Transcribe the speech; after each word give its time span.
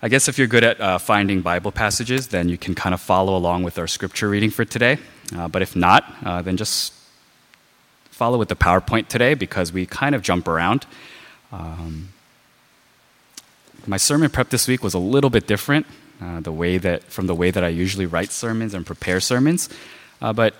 I 0.00 0.08
guess 0.08 0.28
if 0.28 0.38
you're 0.38 0.46
good 0.46 0.64
at 0.64 0.80
uh, 0.80 0.96
finding 0.98 1.42
Bible 1.42 1.72
passages, 1.72 2.28
then 2.28 2.48
you 2.48 2.56
can 2.56 2.74
kind 2.74 2.94
of 2.94 3.00
follow 3.00 3.36
along 3.36 3.64
with 3.64 3.78
our 3.78 3.86
scripture 3.86 4.28
reading 4.30 4.48
for 4.48 4.64
today. 4.64 4.96
Uh, 5.36 5.48
but 5.48 5.60
if 5.60 5.76
not, 5.76 6.14
uh, 6.24 6.40
then 6.40 6.56
just 6.56 6.94
follow 8.10 8.38
with 8.38 8.48
the 8.48 8.56
PowerPoint 8.56 9.08
today 9.08 9.34
because 9.34 9.72
we 9.72 9.86
kind 9.86 10.14
of 10.14 10.22
jump 10.22 10.48
around. 10.48 10.86
Um, 11.52 12.08
my 13.88 13.96
sermon 13.96 14.28
prep 14.28 14.50
this 14.50 14.68
week 14.68 14.82
was 14.84 14.92
a 14.92 14.98
little 14.98 15.30
bit 15.30 15.46
different, 15.46 15.86
uh, 16.20 16.40
the 16.40 16.52
way 16.52 16.76
that 16.76 17.04
from 17.04 17.26
the 17.26 17.34
way 17.34 17.50
that 17.50 17.64
I 17.64 17.68
usually 17.68 18.04
write 18.04 18.30
sermons 18.30 18.74
and 18.74 18.84
prepare 18.84 19.18
sermons, 19.18 19.70
uh, 20.20 20.32
but 20.32 20.54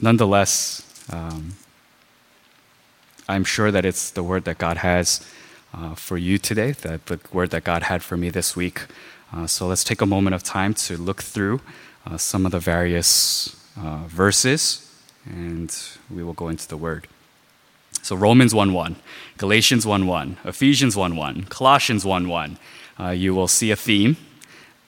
nonetheless, 0.00 0.82
um, 1.12 1.52
I'm 3.28 3.44
sure 3.44 3.70
that 3.70 3.84
it's 3.84 4.10
the 4.10 4.24
word 4.24 4.44
that 4.44 4.58
God 4.58 4.78
has 4.78 5.24
uh, 5.72 5.94
for 5.94 6.18
you 6.18 6.36
today, 6.38 6.72
that 6.72 7.06
the 7.06 7.20
word 7.32 7.50
that 7.50 7.62
God 7.62 7.84
had 7.84 8.02
for 8.02 8.16
me 8.16 8.28
this 8.28 8.56
week. 8.56 8.86
Uh, 9.32 9.46
so 9.46 9.66
let's 9.68 9.84
take 9.84 10.00
a 10.00 10.06
moment 10.06 10.34
of 10.34 10.42
time 10.42 10.74
to 10.74 10.96
look 10.96 11.22
through 11.22 11.60
uh, 12.06 12.16
some 12.16 12.44
of 12.44 12.52
the 12.52 12.60
various 12.60 13.56
uh, 13.78 14.04
verses, 14.06 14.92
and 15.24 15.76
we 16.10 16.24
will 16.24 16.32
go 16.32 16.48
into 16.48 16.66
the 16.66 16.76
word. 16.76 17.06
So 18.06 18.14
Romans 18.14 18.54
1:1, 18.54 18.94
Galatians 19.36 19.84
1:1, 19.84 20.36
Ephesians 20.44 20.94
1:1, 20.94 21.48
Colossians 21.48 22.04
1:1. 22.04 22.56
Uh, 23.00 23.10
you 23.10 23.34
will 23.34 23.48
see 23.48 23.72
a 23.72 23.76
theme, 23.76 24.16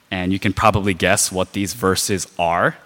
and 0.09 0.31
you 0.31 0.39
can 0.39 0.53
probably 0.53 0.93
guess 0.93 1.29
what 1.29 1.51
these 1.51 1.73
verses 1.73 2.27
are. 2.39 2.77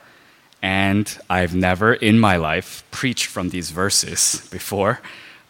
And 0.59 1.05
I've 1.29 1.53
never 1.53 1.93
in 1.93 2.19
my 2.19 2.37
life 2.37 2.83
preached 2.89 3.27
from 3.27 3.49
these 3.49 3.69
verses 3.69 4.47
before. 4.49 5.01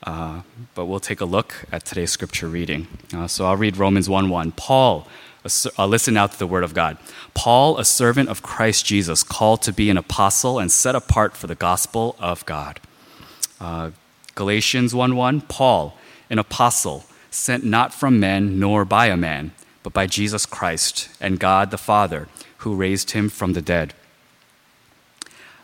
Uh, 0.06 0.42
but 0.76 0.88
we'll 0.88 1.00
take 1.00 1.22
a 1.22 1.26
look 1.38 1.64
at 1.72 1.86
today's 1.86 2.12
scripture 2.12 2.50
reading. 2.50 2.90
Uh, 3.16 3.28
so 3.30 3.46
I'll 3.46 3.56
read 3.56 3.78
Romans 3.78 4.10
1 4.10 4.28
1. 4.28 4.52
Paul, 4.52 5.08
uh, 5.46 5.86
listen 5.86 6.18
out 6.18 6.34
to 6.34 6.40
the 6.40 6.48
word 6.48 6.66
of 6.66 6.74
God. 6.74 6.98
Paul, 7.34 7.78
a 7.78 7.86
servant 7.86 8.28
of 8.28 8.42
Christ 8.42 8.86
Jesus, 8.86 9.24
called 9.24 9.62
to 9.62 9.72
be 9.72 9.90
an 9.90 9.96
apostle 9.96 10.60
and 10.60 10.70
set 10.70 10.94
apart 10.94 11.38
for 11.38 11.48
the 11.48 11.56
gospel 11.56 12.18
of 12.20 12.46
God. 12.46 12.82
Galatians 14.36 14.96
1 14.96 15.16
1. 15.16 15.42
Paul, 15.42 15.98
an 16.30 16.40
apostle, 16.40 17.06
sent 17.30 17.64
not 17.64 17.94
from 17.94 18.20
men 18.20 18.60
nor 18.60 18.86
by 18.86 19.08
a 19.08 19.18
man, 19.18 19.52
but 19.84 19.94
by 19.94 20.08
Jesus 20.08 20.46
Christ 20.46 21.10
and 21.20 21.40
God 21.40 21.72
the 21.72 21.78
Father, 21.78 22.28
who 22.60 22.76
raised 22.76 23.12
him 23.12 23.30
from 23.30 23.54
the 23.54 23.62
dead. 23.62 23.94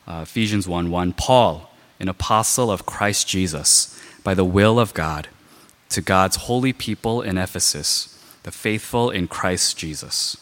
Uh, 0.07 0.21
Ephesians 0.23 0.67
1 0.67 0.91
1. 0.91 1.13
Paul, 1.13 1.71
an 1.99 2.09
apostle 2.09 2.71
of 2.71 2.85
Christ 2.85 3.27
Jesus, 3.27 3.99
by 4.23 4.33
the 4.33 4.45
will 4.45 4.79
of 4.79 4.93
God, 4.93 5.27
to 5.89 6.01
God's 6.01 6.35
holy 6.35 6.73
people 6.73 7.21
in 7.21 7.37
Ephesus, 7.37 8.23
the 8.43 8.51
faithful 8.51 9.09
in 9.09 9.27
Christ 9.27 9.77
Jesus. 9.77 10.37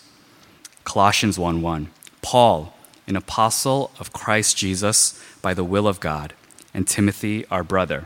Colossians 0.83 1.39
1 1.39 1.61
1. 1.61 1.89
Paul, 2.21 2.73
an 3.07 3.15
apostle 3.15 3.91
of 3.99 4.11
Christ 4.11 4.57
Jesus, 4.57 5.21
by 5.41 5.53
the 5.53 5.63
will 5.63 5.87
of 5.87 5.99
God, 5.99 6.33
and 6.73 6.87
Timothy, 6.87 7.45
our 7.47 7.63
brother. 7.63 8.05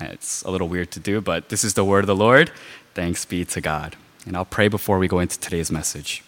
It's 0.00 0.42
a 0.42 0.50
little 0.50 0.68
weird 0.68 0.90
to 0.92 1.00
do, 1.00 1.20
but 1.20 1.48
this 1.48 1.64
is 1.64 1.74
the 1.74 1.84
word 1.84 2.00
of 2.00 2.06
the 2.06 2.16
Lord. 2.16 2.50
Thanks 2.94 3.24
be 3.24 3.44
to 3.46 3.60
God. 3.60 3.96
And 4.26 4.36
I'll 4.36 4.44
pray 4.44 4.68
before 4.68 4.98
we 4.98 5.08
go 5.08 5.20
into 5.20 5.38
today's 5.38 5.70
message. 5.70 6.22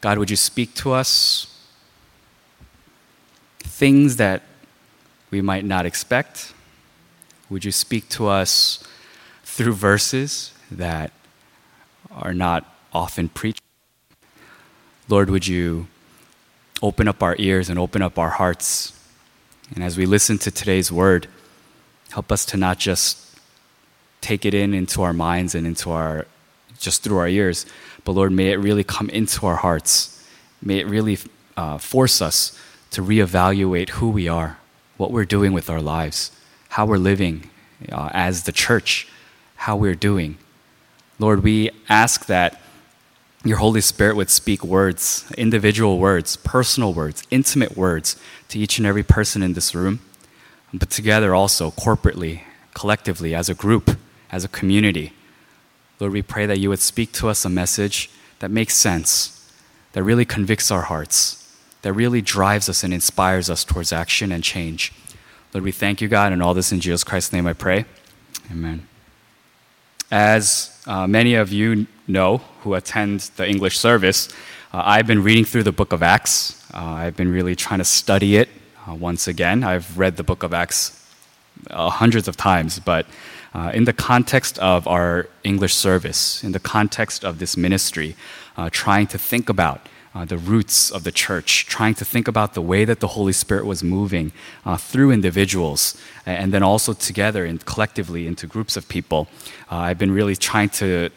God, 0.00 0.18
would 0.18 0.30
you 0.30 0.36
speak 0.36 0.74
to 0.76 0.92
us 0.92 1.52
things 3.58 4.16
that 4.16 4.42
we 5.30 5.42
might 5.42 5.64
not 5.64 5.84
expect? 5.84 6.54
Would 7.50 7.64
you 7.64 7.72
speak 7.72 8.08
to 8.10 8.28
us 8.28 8.82
through 9.44 9.74
verses 9.74 10.52
that 10.70 11.12
are 12.10 12.34
not 12.34 12.64
often 12.92 13.28
preached? 13.28 13.62
Lord, 15.08 15.30
would 15.30 15.46
you 15.46 15.88
open 16.82 17.08
up 17.08 17.22
our 17.22 17.36
ears 17.38 17.68
and 17.68 17.78
open 17.78 18.02
up 18.02 18.18
our 18.18 18.30
hearts? 18.30 18.92
And 19.74 19.82
as 19.82 19.96
we 19.96 20.06
listen 20.06 20.38
to 20.38 20.50
today's 20.50 20.90
word, 20.90 21.28
help 22.12 22.32
us 22.32 22.44
to 22.46 22.56
not 22.56 22.78
just 22.78 23.18
take 24.20 24.44
it 24.44 24.54
in 24.54 24.74
into 24.74 25.02
our 25.02 25.12
minds 25.12 25.54
and 25.54 25.66
into 25.66 25.90
our 25.90 26.26
just 26.78 27.02
through 27.02 27.18
our 27.18 27.28
ears, 27.28 27.66
but 28.04 28.12
Lord, 28.12 28.32
may 28.32 28.50
it 28.50 28.56
really 28.56 28.84
come 28.84 29.08
into 29.10 29.46
our 29.46 29.56
hearts. 29.56 30.24
May 30.60 30.78
it 30.78 30.86
really 30.86 31.18
uh, 31.56 31.78
force 31.78 32.20
us 32.20 32.58
to 32.90 33.02
reevaluate 33.02 33.90
who 33.90 34.08
we 34.10 34.28
are, 34.28 34.58
what 34.96 35.10
we're 35.10 35.24
doing 35.24 35.52
with 35.52 35.70
our 35.70 35.80
lives, 35.80 36.30
how 36.70 36.86
we're 36.86 36.98
living 36.98 37.50
uh, 37.90 38.10
as 38.12 38.44
the 38.44 38.52
church, 38.52 39.08
how 39.56 39.76
we're 39.76 39.94
doing. 39.94 40.38
Lord, 41.18 41.42
we 41.42 41.70
ask 41.88 42.26
that 42.26 42.60
your 43.44 43.58
Holy 43.58 43.80
Spirit 43.80 44.16
would 44.16 44.30
speak 44.30 44.64
words, 44.64 45.24
individual 45.38 45.98
words, 45.98 46.36
personal 46.36 46.92
words, 46.92 47.22
intimate 47.30 47.76
words 47.76 48.16
to 48.48 48.58
each 48.58 48.78
and 48.78 48.86
every 48.86 49.02
person 49.02 49.42
in 49.42 49.54
this 49.54 49.74
room, 49.74 50.00
but 50.72 50.90
together 50.90 51.34
also, 51.34 51.70
corporately, 51.70 52.42
collectively, 52.74 53.34
as 53.34 53.48
a 53.48 53.54
group, 53.54 53.98
as 54.30 54.44
a 54.44 54.48
community. 54.48 55.12
Lord, 55.98 56.12
we 56.12 56.22
pray 56.22 56.46
that 56.46 56.58
you 56.58 56.68
would 56.68 56.80
speak 56.80 57.12
to 57.12 57.28
us 57.28 57.44
a 57.44 57.48
message 57.48 58.10
that 58.40 58.50
makes 58.50 58.74
sense, 58.74 59.50
that 59.92 60.02
really 60.02 60.24
convicts 60.24 60.70
our 60.70 60.82
hearts, 60.82 61.56
that 61.82 61.92
really 61.92 62.20
drives 62.20 62.68
us 62.68 62.84
and 62.84 62.92
inspires 62.92 63.48
us 63.48 63.64
towards 63.64 63.92
action 63.92 64.32
and 64.32 64.44
change. 64.44 64.92
Lord, 65.54 65.64
we 65.64 65.72
thank 65.72 66.00
you, 66.00 66.08
God, 66.08 66.32
and 66.32 66.42
all 66.42 66.52
this 66.52 66.72
in 66.72 66.80
Jesus 66.80 67.04
Christ's 67.04 67.32
name 67.32 67.46
I 67.46 67.54
pray. 67.54 67.86
Amen. 68.50 68.86
As 70.10 70.82
uh, 70.86 71.06
many 71.06 71.34
of 71.34 71.50
you 71.50 71.86
know 72.06 72.38
who 72.60 72.74
attend 72.74 73.20
the 73.36 73.48
English 73.48 73.78
service, 73.78 74.28
uh, 74.72 74.82
I've 74.84 75.06
been 75.06 75.22
reading 75.22 75.44
through 75.44 75.62
the 75.62 75.72
book 75.72 75.92
of 75.92 76.02
Acts. 76.02 76.62
Uh, 76.74 76.82
I've 76.82 77.16
been 77.16 77.32
really 77.32 77.56
trying 77.56 77.78
to 77.78 77.84
study 77.84 78.36
it 78.36 78.48
uh, 78.88 78.94
once 78.94 79.28
again. 79.28 79.64
I've 79.64 79.98
read 79.98 80.16
the 80.16 80.22
book 80.22 80.42
of 80.42 80.52
Acts 80.52 81.04
uh, 81.70 81.90
hundreds 81.90 82.28
of 82.28 82.36
times, 82.36 82.78
but 82.78 83.06
uh, 83.54 83.70
in 83.74 83.84
the 83.84 83.92
context 83.92 84.58
of 84.58 84.86
our 84.86 85.28
English 85.44 85.74
service, 85.74 86.44
in 86.44 86.52
the 86.52 86.60
context 86.60 87.24
of 87.24 87.38
this 87.38 87.56
ministry, 87.56 88.14
uh, 88.56 88.68
trying 88.70 89.06
to 89.06 89.18
think 89.18 89.48
about 89.48 89.88
uh, 90.14 90.24
the 90.24 90.38
roots 90.38 90.90
of 90.90 91.04
the 91.04 91.12
church, 91.12 91.66
trying 91.66 91.94
to 91.94 92.04
think 92.04 92.28
about 92.28 92.54
the 92.54 92.62
way 92.62 92.84
that 92.84 93.00
the 93.00 93.08
Holy 93.08 93.32
Spirit 93.32 93.66
was 93.66 93.82
moving 93.84 94.32
through 94.78 95.10
individuals 95.10 95.94
and 96.24 96.54
then 96.54 96.62
also 96.62 96.94
together 96.94 97.44
and 97.44 97.64
collectively 97.66 98.26
into 98.26 98.46
groups 98.46 98.76
of 98.78 98.88
people. 98.88 99.28
I've 99.70 99.98
been 99.98 100.12
really 100.12 100.34
trying 100.34 100.70
to 100.80 101.10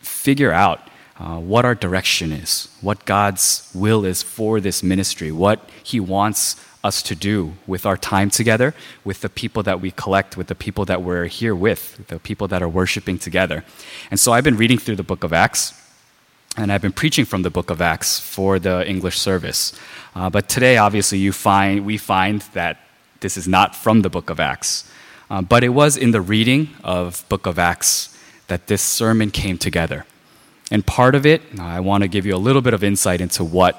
figure 0.00 0.52
out 0.52 0.80
uh, 1.18 1.38
what 1.38 1.64
our 1.64 1.74
direction 1.74 2.32
is, 2.32 2.68
what 2.80 3.04
God's 3.04 3.70
will 3.74 4.04
is 4.04 4.22
for 4.22 4.60
this 4.60 4.82
ministry, 4.82 5.32
what 5.32 5.68
He 5.82 5.98
wants 5.98 6.56
us 6.86 7.02
to 7.02 7.14
do 7.14 7.36
with 7.66 7.84
our 7.84 7.96
time 7.96 8.30
together, 8.30 8.74
with 9.04 9.18
the 9.20 9.28
people 9.28 9.62
that 9.64 9.80
we 9.80 9.90
collect, 9.90 10.36
with 10.36 10.46
the 10.46 10.54
people 10.54 10.84
that 10.90 11.02
we're 11.02 11.26
here 11.40 11.54
with, 11.54 11.82
the 12.08 12.18
people 12.18 12.46
that 12.48 12.62
are 12.62 12.68
worshiping 12.80 13.18
together. 13.18 13.58
And 14.10 14.18
so 14.18 14.32
I've 14.32 14.44
been 14.44 14.56
reading 14.56 14.78
through 14.78 14.96
the 14.96 15.08
book 15.12 15.24
of 15.24 15.32
Acts. 15.32 15.74
And 16.58 16.72
I've 16.72 16.80
been 16.80 16.98
preaching 17.02 17.26
from 17.26 17.42
the 17.42 17.50
book 17.50 17.68
of 17.68 17.82
Acts 17.82 18.18
for 18.18 18.58
the 18.58 18.76
English 18.88 19.18
service. 19.18 19.78
Uh, 20.14 20.30
but 20.30 20.48
today, 20.48 20.78
obviously, 20.78 21.18
you 21.18 21.32
find, 21.32 21.84
we 21.84 21.98
find 21.98 22.40
that 22.54 22.78
this 23.20 23.36
is 23.36 23.46
not 23.46 23.76
from 23.76 24.00
the 24.00 24.08
book 24.08 24.30
of 24.30 24.40
Acts. 24.40 24.90
Uh, 25.28 25.42
but 25.42 25.62
it 25.62 25.70
was 25.70 25.98
in 25.98 26.12
the 26.12 26.20
reading 26.22 26.70
of 26.82 27.28
book 27.28 27.44
of 27.46 27.58
Acts 27.58 28.16
that 28.46 28.68
this 28.68 28.80
sermon 28.80 29.30
came 29.30 29.58
together. 29.58 30.06
And 30.70 30.86
part 30.86 31.14
of 31.14 31.26
it, 31.26 31.42
I 31.60 31.80
want 31.80 32.02
to 32.02 32.08
give 32.08 32.24
you 32.24 32.34
a 32.34 32.42
little 32.48 32.62
bit 32.62 32.74
of 32.74 32.82
insight 32.82 33.20
into 33.20 33.44
what 33.44 33.74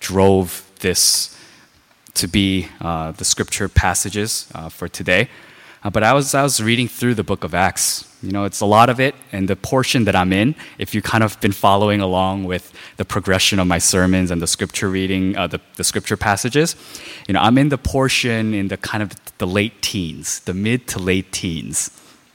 drove 0.00 0.70
this 0.80 1.38
to 2.14 2.26
be 2.28 2.68
uh, 2.80 3.12
the 3.12 3.24
scripture 3.24 3.68
passages 3.68 4.48
uh, 4.54 4.68
for 4.68 4.88
today. 4.88 5.28
Uh, 5.84 5.90
but 5.90 6.04
I 6.04 6.12
was, 6.12 6.34
I 6.34 6.42
was 6.42 6.62
reading 6.62 6.86
through 6.86 7.14
the 7.14 7.24
book 7.24 7.42
of 7.42 7.54
Acts. 7.54 8.08
You 8.22 8.30
know, 8.30 8.44
it's 8.44 8.60
a 8.60 8.66
lot 8.66 8.88
of 8.88 9.00
it, 9.00 9.16
and 9.32 9.48
the 9.48 9.56
portion 9.56 10.04
that 10.04 10.14
I'm 10.14 10.32
in, 10.32 10.54
if 10.78 10.94
you 10.94 11.02
kind 11.02 11.24
of 11.24 11.40
been 11.40 11.50
following 11.50 12.00
along 12.00 12.44
with 12.44 12.72
the 12.96 13.04
progression 13.04 13.58
of 13.58 13.66
my 13.66 13.78
sermons 13.78 14.30
and 14.30 14.40
the 14.40 14.46
scripture 14.46 14.88
reading, 14.88 15.36
uh, 15.36 15.48
the, 15.48 15.60
the 15.74 15.82
scripture 15.82 16.16
passages, 16.16 16.76
you 17.26 17.34
know, 17.34 17.40
I'm 17.40 17.58
in 17.58 17.68
the 17.68 17.78
portion 17.78 18.54
in 18.54 18.68
the 18.68 18.76
kind 18.76 19.02
of 19.02 19.12
the 19.38 19.46
late 19.46 19.82
teens, 19.82 20.38
the 20.40 20.54
mid 20.54 20.86
to 20.88 21.00
late 21.00 21.32
teens. 21.32 21.90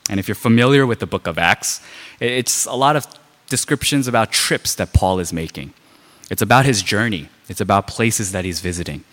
And 0.10 0.20
if 0.20 0.28
you're 0.28 0.36
familiar 0.36 0.86
with 0.86 1.00
the 1.00 1.08
book 1.08 1.26
of 1.26 1.38
Acts, 1.38 1.80
it's 2.20 2.66
a 2.66 2.76
lot 2.76 2.98
of 2.98 3.08
descriptions 3.48 4.10
about 4.10 4.34
trips 4.34 4.76
that 4.76 4.92
Paul 4.92 5.20
is 5.20 5.32
making. 5.32 5.74
It's 6.30 6.42
about 6.42 6.66
his 6.66 6.82
journey, 6.82 7.30
it's 7.48 7.62
about 7.62 7.88
places 7.88 8.34
that 8.34 8.44
he's 8.44 8.60
visiting. 8.60 9.06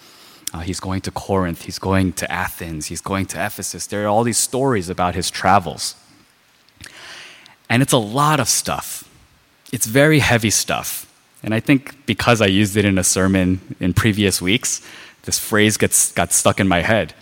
Uh, 0.55 0.61
he's 0.61 0.79
going 0.79 1.01
to 1.01 1.11
Corinth, 1.11 1.63
he's 1.63 1.81
going 1.81 2.13
to 2.13 2.31
Athens, 2.31 2.87
he's 2.87 3.01
going 3.01 3.27
to 3.27 3.45
Ephesus. 3.45 3.89
There 3.89 4.05
are 4.05 4.07
all 4.07 4.23
these 4.23 4.39
stories 4.39 4.89
about 4.89 5.17
his 5.17 5.29
travels. 5.29 5.97
And 7.69 7.83
it's 7.83 7.93
a 7.93 7.99
lot 7.99 8.39
of 8.39 8.49
stuff. 8.49 9.11
it's 9.73 9.87
very 9.87 10.21
heavy 10.21 10.51
stuff. 10.51 11.13
And 11.43 11.53
I 11.53 11.59
think 11.59 12.07
because 12.07 12.41
I 12.41 12.47
used 12.47 12.77
it 12.77 12.85
in 12.85 12.99
a 12.99 13.03
sermon 13.03 13.75
in 13.81 13.95
previous 13.95 14.41
weeks, 14.41 14.81
this 15.23 15.41
phrase 15.41 15.77
gets, 15.77 16.13
got 16.13 16.33
stuck 16.33 16.61
in 16.61 16.69
my 16.69 16.83
head. 16.83 17.15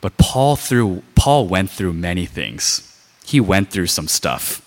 But 0.00 0.16
Paul, 0.16 0.56
through, 0.56 1.04
Paul 1.14 1.46
went 1.46 1.70
through 1.70 1.92
many 1.92 2.26
things. 2.26 2.90
He 3.24 3.40
went 3.40 3.70
through 3.70 3.86
some 3.86 4.08
stuff. 4.08 4.60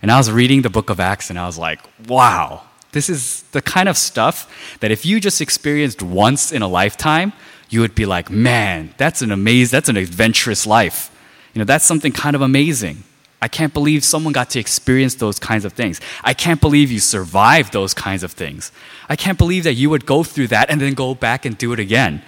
And 0.00 0.12
I 0.12 0.16
was 0.16 0.30
reading 0.30 0.62
the 0.62 0.70
book 0.70 0.90
of 0.90 1.00
Acts 1.00 1.28
and 1.28 1.38
I 1.40 1.46
was 1.46 1.58
like, 1.58 1.80
wow, 2.06 2.62
this 2.92 3.08
is 3.08 3.42
the 3.52 3.62
kind 3.62 3.88
of 3.88 3.96
stuff 3.96 4.78
that 4.80 4.90
if 4.90 5.04
you 5.04 5.18
just 5.18 5.40
experienced 5.40 6.02
once 6.02 6.52
in 6.52 6.62
a 6.62 6.68
lifetime, 6.68 7.32
you 7.68 7.80
would 7.80 7.94
be 7.94 8.06
like, 8.06 8.30
man, 8.30 8.94
that's 8.98 9.22
an 9.22 9.32
amazing, 9.32 9.74
that's 9.76 9.88
an 9.88 9.96
adventurous 9.96 10.66
life. 10.66 11.10
You 11.54 11.60
know, 11.60 11.64
that's 11.64 11.84
something 11.84 12.12
kind 12.12 12.36
of 12.36 12.42
amazing. 12.42 13.02
I 13.40 13.48
can't 13.48 13.74
believe 13.74 14.04
someone 14.04 14.32
got 14.32 14.50
to 14.50 14.60
experience 14.60 15.16
those 15.16 15.38
kinds 15.38 15.64
of 15.64 15.72
things. 15.72 16.00
I 16.22 16.32
can't 16.32 16.60
believe 16.60 16.92
you 16.92 17.00
survived 17.00 17.72
those 17.72 17.92
kinds 17.92 18.22
of 18.22 18.32
things. 18.32 18.70
I 19.08 19.16
can't 19.16 19.36
believe 19.36 19.64
that 19.64 19.74
you 19.74 19.90
would 19.90 20.06
go 20.06 20.22
through 20.22 20.48
that 20.48 20.70
and 20.70 20.80
then 20.80 20.94
go 20.94 21.14
back 21.14 21.44
and 21.44 21.58
do 21.58 21.72
it 21.72 21.80
again. 21.80 22.22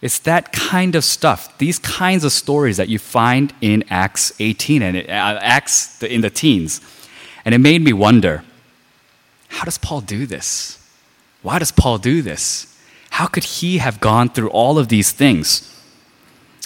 It's 0.00 0.18
that 0.20 0.52
kind 0.52 0.94
of 0.94 1.02
stuff, 1.02 1.56
these 1.58 1.78
kinds 1.78 2.24
of 2.24 2.30
stories 2.30 2.76
that 2.76 2.88
you 2.88 2.98
find 2.98 3.52
in 3.62 3.84
Acts 3.88 4.32
18 4.38 4.82
and 4.82 4.96
uh, 4.98 5.00
Acts 5.40 6.02
in 6.02 6.20
the 6.20 6.30
teens. 6.30 6.80
And 7.44 7.54
it 7.54 7.58
made 7.58 7.82
me 7.82 7.92
wonder 7.92 8.44
how 9.54 9.64
does 9.64 9.78
Paul 9.78 10.00
do 10.00 10.26
this? 10.26 10.78
Why 11.42 11.60
does 11.60 11.70
Paul 11.70 11.98
do 11.98 12.22
this? 12.22 12.76
How 13.10 13.26
could 13.26 13.44
he 13.44 13.78
have 13.78 14.00
gone 14.00 14.28
through 14.28 14.50
all 14.50 14.78
of 14.78 14.88
these 14.88 15.12
things? 15.12 15.70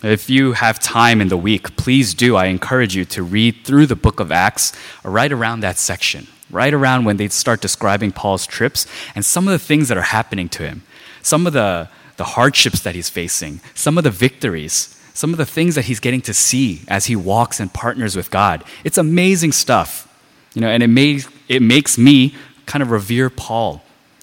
If 0.03 0.31
you 0.31 0.53
have 0.53 0.79
time 0.79 1.21
in 1.21 1.29
the 1.29 1.37
week, 1.37 1.77
please 1.77 2.15
do. 2.15 2.35
I 2.35 2.47
encourage 2.47 2.97
you 2.97 3.05
to 3.07 3.23
read 3.23 3.65
through 3.65 3.87
the 3.87 3.97
book 3.97 4.21
of 4.21 4.33
Acts 4.33 4.73
right 5.05 5.31
around 5.31 5.61
that 5.61 5.77
section, 5.77 6.29
right 6.51 6.73
around 6.73 7.05
when 7.05 7.19
they 7.19 7.29
start 7.29 7.61
describing 7.61 8.11
Paul's 8.11 8.47
trips 8.47 8.87
and 9.15 9.23
some 9.23 9.47
of 9.47 9.53
the 9.53 9.59
things 9.59 9.89
that 9.89 9.99
are 9.99 10.03
happening 10.17 10.49
to 10.51 10.63
him, 10.63 10.83
some 11.21 11.47
of 11.47 11.53
the, 11.53 11.91
the 12.17 12.25
hardships 12.25 12.81
that 12.81 12.95
he's 12.95 13.11
facing, 13.11 13.61
some 13.75 13.99
of 13.99 14.05
the 14.05 14.11
victories, 14.11 14.99
some 15.13 15.33
of 15.33 15.37
the 15.37 15.45
things 15.45 15.75
that 15.75 15.85
he's 15.85 16.01
getting 16.01 16.23
to 16.23 16.33
see 16.33 16.83
as 16.89 17.05
he 17.05 17.17
walks 17.17 17.61
and 17.61 17.75
partners 17.75 18.17
with 18.17 18.31
God. 18.31 18.65
It's 18.83 18.97
amazing 18.97 19.53
stuff. 19.53 20.07
You 20.55 20.63
know, 20.63 20.69
and 20.69 20.83
it, 20.83 20.89
may, 20.89 21.21
it 21.49 21.61
makes 21.61 21.99
me 21.99 22.35
kind 22.69 22.83
of 22.83 22.91
revere 22.91 23.31
Paul. 23.31 23.83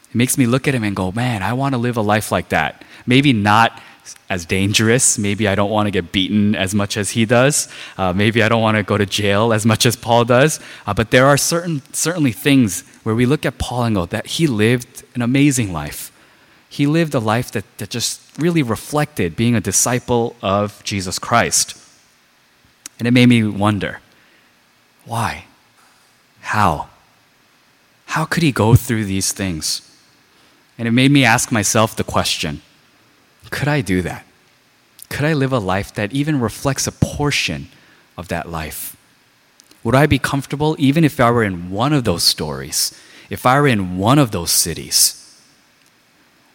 It 0.10 0.16
makes 0.16 0.38
me 0.38 0.46
look 0.46 0.68
at 0.68 0.74
him 0.74 0.84
and 0.84 0.96
go, 0.96 1.12
man, 1.12 1.44
I 1.44 1.54
want 1.54 1.74
to 1.74 1.78
live 1.78 1.98
a 1.98 2.02
life 2.02 2.32
like 2.32 2.50
that. 2.50 2.86
Maybe 3.06 3.34
not 3.34 3.82
as 4.30 4.46
dangerous. 4.46 5.18
Maybe 5.18 5.48
I 5.48 5.56
don't 5.56 5.72
want 5.72 5.88
to 5.88 5.92
get 5.92 6.12
beaten 6.12 6.56
as 6.56 6.74
much 6.76 6.96
as 6.96 7.12
he 7.12 7.26
does. 7.26 7.68
Uh, 7.98 8.14
maybe 8.14 8.44
I 8.44 8.48
don't 8.48 8.62
want 8.62 8.78
to 8.78 8.84
go 8.84 8.98
to 8.98 9.06
jail 9.06 9.52
as 9.52 9.66
much 9.66 9.86
as 9.86 9.96
Paul 9.96 10.26
does. 10.26 10.60
Uh, 10.86 10.94
but 10.94 11.10
there 11.10 11.26
are 11.26 11.38
certain, 11.38 11.82
certainly 11.92 12.32
things 12.32 12.84
where 13.04 13.16
we 13.16 13.26
look 13.26 13.46
at 13.46 13.58
Paul 13.58 13.84
and 13.84 13.96
go, 13.96 14.06
that 14.06 14.28
he 14.28 14.48
lived 14.48 15.04
an 15.16 15.22
amazing 15.24 15.74
life. 15.74 16.12
He 16.70 16.86
lived 16.86 17.16
a 17.16 17.20
life 17.20 17.52
that, 17.52 17.66
that 17.80 17.90
just 17.90 18.22
really 18.38 18.62
reflected 18.62 19.36
being 19.36 19.56
a 19.56 19.62
disciple 19.62 20.36
of 20.42 20.84
Jesus 20.84 21.18
Christ. 21.18 21.76
And 23.00 23.08
it 23.08 23.12
made 23.12 23.28
me 23.28 23.44
wonder 23.44 24.02
why? 25.06 25.46
How? 26.42 26.90
How 28.16 28.24
could 28.24 28.44
he 28.44 28.54
go 28.54 28.76
through 28.76 29.04
these 29.04 29.34
things? 29.34 29.82
And 30.78 30.88
it 30.88 30.92
made 30.92 31.12
me 31.12 31.26
ask 31.26 31.52
myself 31.52 31.98
the 31.98 32.06
question 32.06 32.62
could 33.50 33.68
I 33.68 33.82
do 33.82 34.02
that? 34.04 34.26
Could 35.10 35.26
I 35.26 35.34
live 35.34 35.52
a 35.52 35.60
life 35.60 35.94
that 35.96 36.14
even 36.14 36.40
reflects 36.40 36.88
a 36.88 36.94
portion 36.94 37.68
of 38.18 38.30
that 38.30 38.48
life? 38.48 38.96
Would 39.84 39.96
I 39.96 40.06
be 40.06 40.18
comfortable 40.18 40.78
even 40.80 41.04
if 41.04 41.20
I 41.20 41.30
were 41.30 41.44
in 41.44 41.70
one 41.70 41.92
of 41.92 42.06
those 42.06 42.24
stories, 42.24 42.98
if 43.30 43.46
I 43.46 43.60
were 43.60 43.68
in 43.68 43.98
one 43.98 44.18
of 44.18 44.32
those 44.32 44.52
cities? 44.52 45.42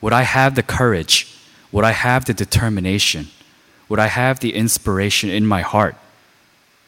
Would 0.01 0.15
I 0.15 0.23
have 0.23 0.55
the 0.55 0.63
courage? 0.63 1.37
Would 1.73 1.85
I 1.85 1.93
have 1.93 2.25
the 2.25 2.33
determination? 2.33 3.29
Would 3.91 3.99
I 3.99 4.07
have 4.07 4.41
the 4.41 4.55
inspiration 4.55 5.29
in 5.29 5.45
my 5.45 5.61
heart 5.61 5.95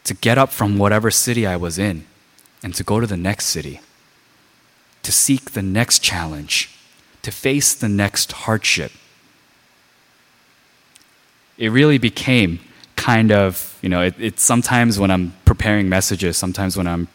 to 0.05 0.15
get 0.15 0.39
up 0.39 0.49
from 0.49 0.79
whatever 0.79 1.11
city 1.11 1.45
I 1.45 1.57
was 1.57 1.77
in 1.77 2.07
and 2.63 2.73
to 2.73 2.83
go 2.83 2.99
to 2.99 3.05
the 3.05 3.17
next 3.29 3.45
city? 3.45 3.79
To 5.03 5.11
seek 5.11 5.51
the 5.51 5.61
next 5.61 5.99
challenge, 5.99 6.69
to 7.21 7.31
face 7.31 7.73
the 7.73 7.89
next 7.89 8.31
hardship. 8.31 8.91
It 11.57 11.69
really 11.69 11.97
became 11.97 12.59
kind 12.95 13.31
of, 13.31 13.77
you 13.81 13.89
know, 13.89 14.01
it, 14.01 14.15
it 14.19 14.39
sometimes 14.39 14.97
when 14.97 15.11
I'm 15.11 15.33
preparing 15.45 15.87
messages, 15.89 16.37
sometimes 16.37 16.75
when 16.75 16.87
I'm 16.87 17.07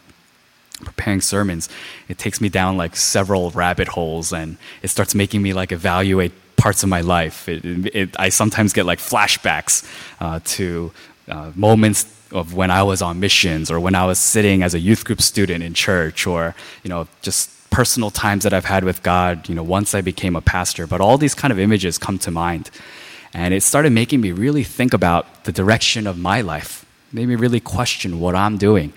preparing 0.85 1.19
sermons, 1.19 1.67
it 2.07 2.17
takes 2.17 2.39
me 2.39 2.47
down 2.47 2.77
like 2.77 2.95
several 2.95 3.51
rabbit 3.51 3.89
holes 3.89 4.31
and 4.31 4.57
it 4.81 4.89
starts 4.89 5.13
making 5.13 5.41
me 5.41 5.51
like 5.53 5.71
evaluate 5.71 6.31
parts 6.55 6.83
of 6.83 6.89
my 6.89 7.01
life. 7.01 7.49
It, 7.49 7.65
it, 7.95 8.19
I 8.19 8.29
sometimes 8.29 8.71
get 8.71 8.85
like 8.85 8.99
flashbacks 8.99 9.83
uh, 10.19 10.39
to 10.45 10.91
uh, 11.27 11.51
moments 11.55 12.05
of 12.31 12.53
when 12.53 12.69
I 12.69 12.83
was 12.83 13.01
on 13.01 13.19
missions 13.19 13.71
or 13.71 13.79
when 13.79 13.95
I 13.95 14.05
was 14.05 14.19
sitting 14.19 14.61
as 14.61 14.73
a 14.73 14.79
youth 14.79 15.03
group 15.03 15.21
student 15.21 15.63
in 15.63 15.73
church 15.73 16.27
or, 16.27 16.55
you 16.83 16.89
know, 16.89 17.07
just 17.21 17.49
personal 17.69 18.09
times 18.09 18.43
that 18.43 18.53
I've 18.53 18.65
had 18.65 18.83
with 18.83 19.03
God, 19.03 19.47
you 19.49 19.55
know, 19.55 19.63
once 19.63 19.93
I 19.93 20.01
became 20.01 20.35
a 20.35 20.41
pastor. 20.41 20.87
But 20.87 21.01
all 21.01 21.17
these 21.17 21.35
kind 21.35 21.51
of 21.51 21.59
images 21.59 21.97
come 21.97 22.17
to 22.19 22.31
mind. 22.31 22.69
And 23.33 23.53
it 23.53 23.61
started 23.61 23.91
making 23.91 24.21
me 24.21 24.31
really 24.31 24.63
think 24.63 24.93
about 24.93 25.43
the 25.43 25.51
direction 25.51 26.07
of 26.07 26.17
my 26.17 26.41
life, 26.41 26.85
made 27.11 27.27
me 27.27 27.35
really 27.35 27.59
question 27.59 28.19
what 28.19 28.35
I'm 28.35 28.57
doing 28.57 28.93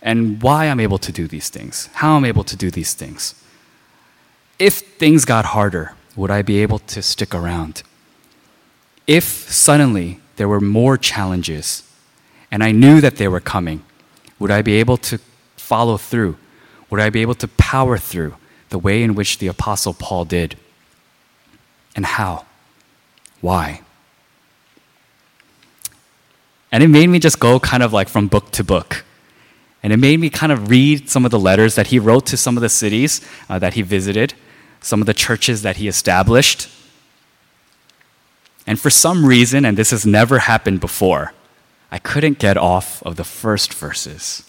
and 0.00 0.40
why 0.40 0.66
I'm 0.66 0.78
able 0.78 0.98
to 0.98 1.10
do 1.10 1.26
these 1.26 1.48
things, 1.48 1.88
how 1.94 2.16
I'm 2.16 2.24
able 2.24 2.44
to 2.44 2.56
do 2.56 2.70
these 2.70 2.94
things. 2.94 3.34
If 4.58 4.74
things 4.74 5.24
got 5.24 5.46
harder, 5.46 5.94
would 6.14 6.30
I 6.30 6.42
be 6.42 6.62
able 6.62 6.78
to 6.78 7.02
stick 7.02 7.34
around? 7.34 7.82
If 9.06 9.24
suddenly 9.24 10.20
there 10.36 10.48
were 10.48 10.60
more 10.60 10.96
challenges 10.96 11.82
and 12.50 12.62
I 12.62 12.70
knew 12.72 13.00
that 13.00 13.16
they 13.16 13.26
were 13.26 13.40
coming, 13.40 13.82
would 14.38 14.50
I 14.50 14.62
be 14.62 14.74
able 14.74 14.96
to 14.98 15.18
follow 15.56 15.96
through 15.96 16.36
would 16.90 17.00
I 17.00 17.10
be 17.10 17.22
able 17.22 17.34
to 17.36 17.48
power 17.48 17.98
through 17.98 18.36
the 18.70 18.78
way 18.78 19.02
in 19.02 19.14
which 19.14 19.38
the 19.38 19.46
Apostle 19.46 19.94
Paul 19.94 20.24
did? 20.24 20.56
And 21.94 22.04
how? 22.04 22.44
Why? 23.40 23.82
And 26.72 26.82
it 26.82 26.88
made 26.88 27.08
me 27.08 27.18
just 27.18 27.38
go 27.38 27.58
kind 27.58 27.82
of 27.82 27.92
like 27.92 28.08
from 28.08 28.28
book 28.28 28.50
to 28.52 28.64
book. 28.64 29.04
And 29.82 29.92
it 29.92 29.98
made 29.98 30.18
me 30.18 30.30
kind 30.30 30.52
of 30.52 30.68
read 30.68 31.08
some 31.08 31.24
of 31.24 31.30
the 31.30 31.38
letters 31.38 31.74
that 31.76 31.88
he 31.88 31.98
wrote 31.98 32.26
to 32.26 32.36
some 32.36 32.56
of 32.56 32.60
the 32.60 32.68
cities 32.68 33.20
uh, 33.48 33.58
that 33.60 33.74
he 33.74 33.82
visited, 33.82 34.34
some 34.80 35.00
of 35.00 35.06
the 35.06 35.14
churches 35.14 35.62
that 35.62 35.76
he 35.76 35.86
established. 35.86 36.68
And 38.66 38.80
for 38.80 38.90
some 38.90 39.24
reason, 39.24 39.64
and 39.64 39.76
this 39.76 39.90
has 39.90 40.04
never 40.04 40.40
happened 40.40 40.80
before, 40.80 41.32
I 41.90 41.98
couldn't 41.98 42.38
get 42.38 42.56
off 42.56 43.02
of 43.04 43.16
the 43.16 43.24
first 43.24 43.72
verses. 43.72 44.42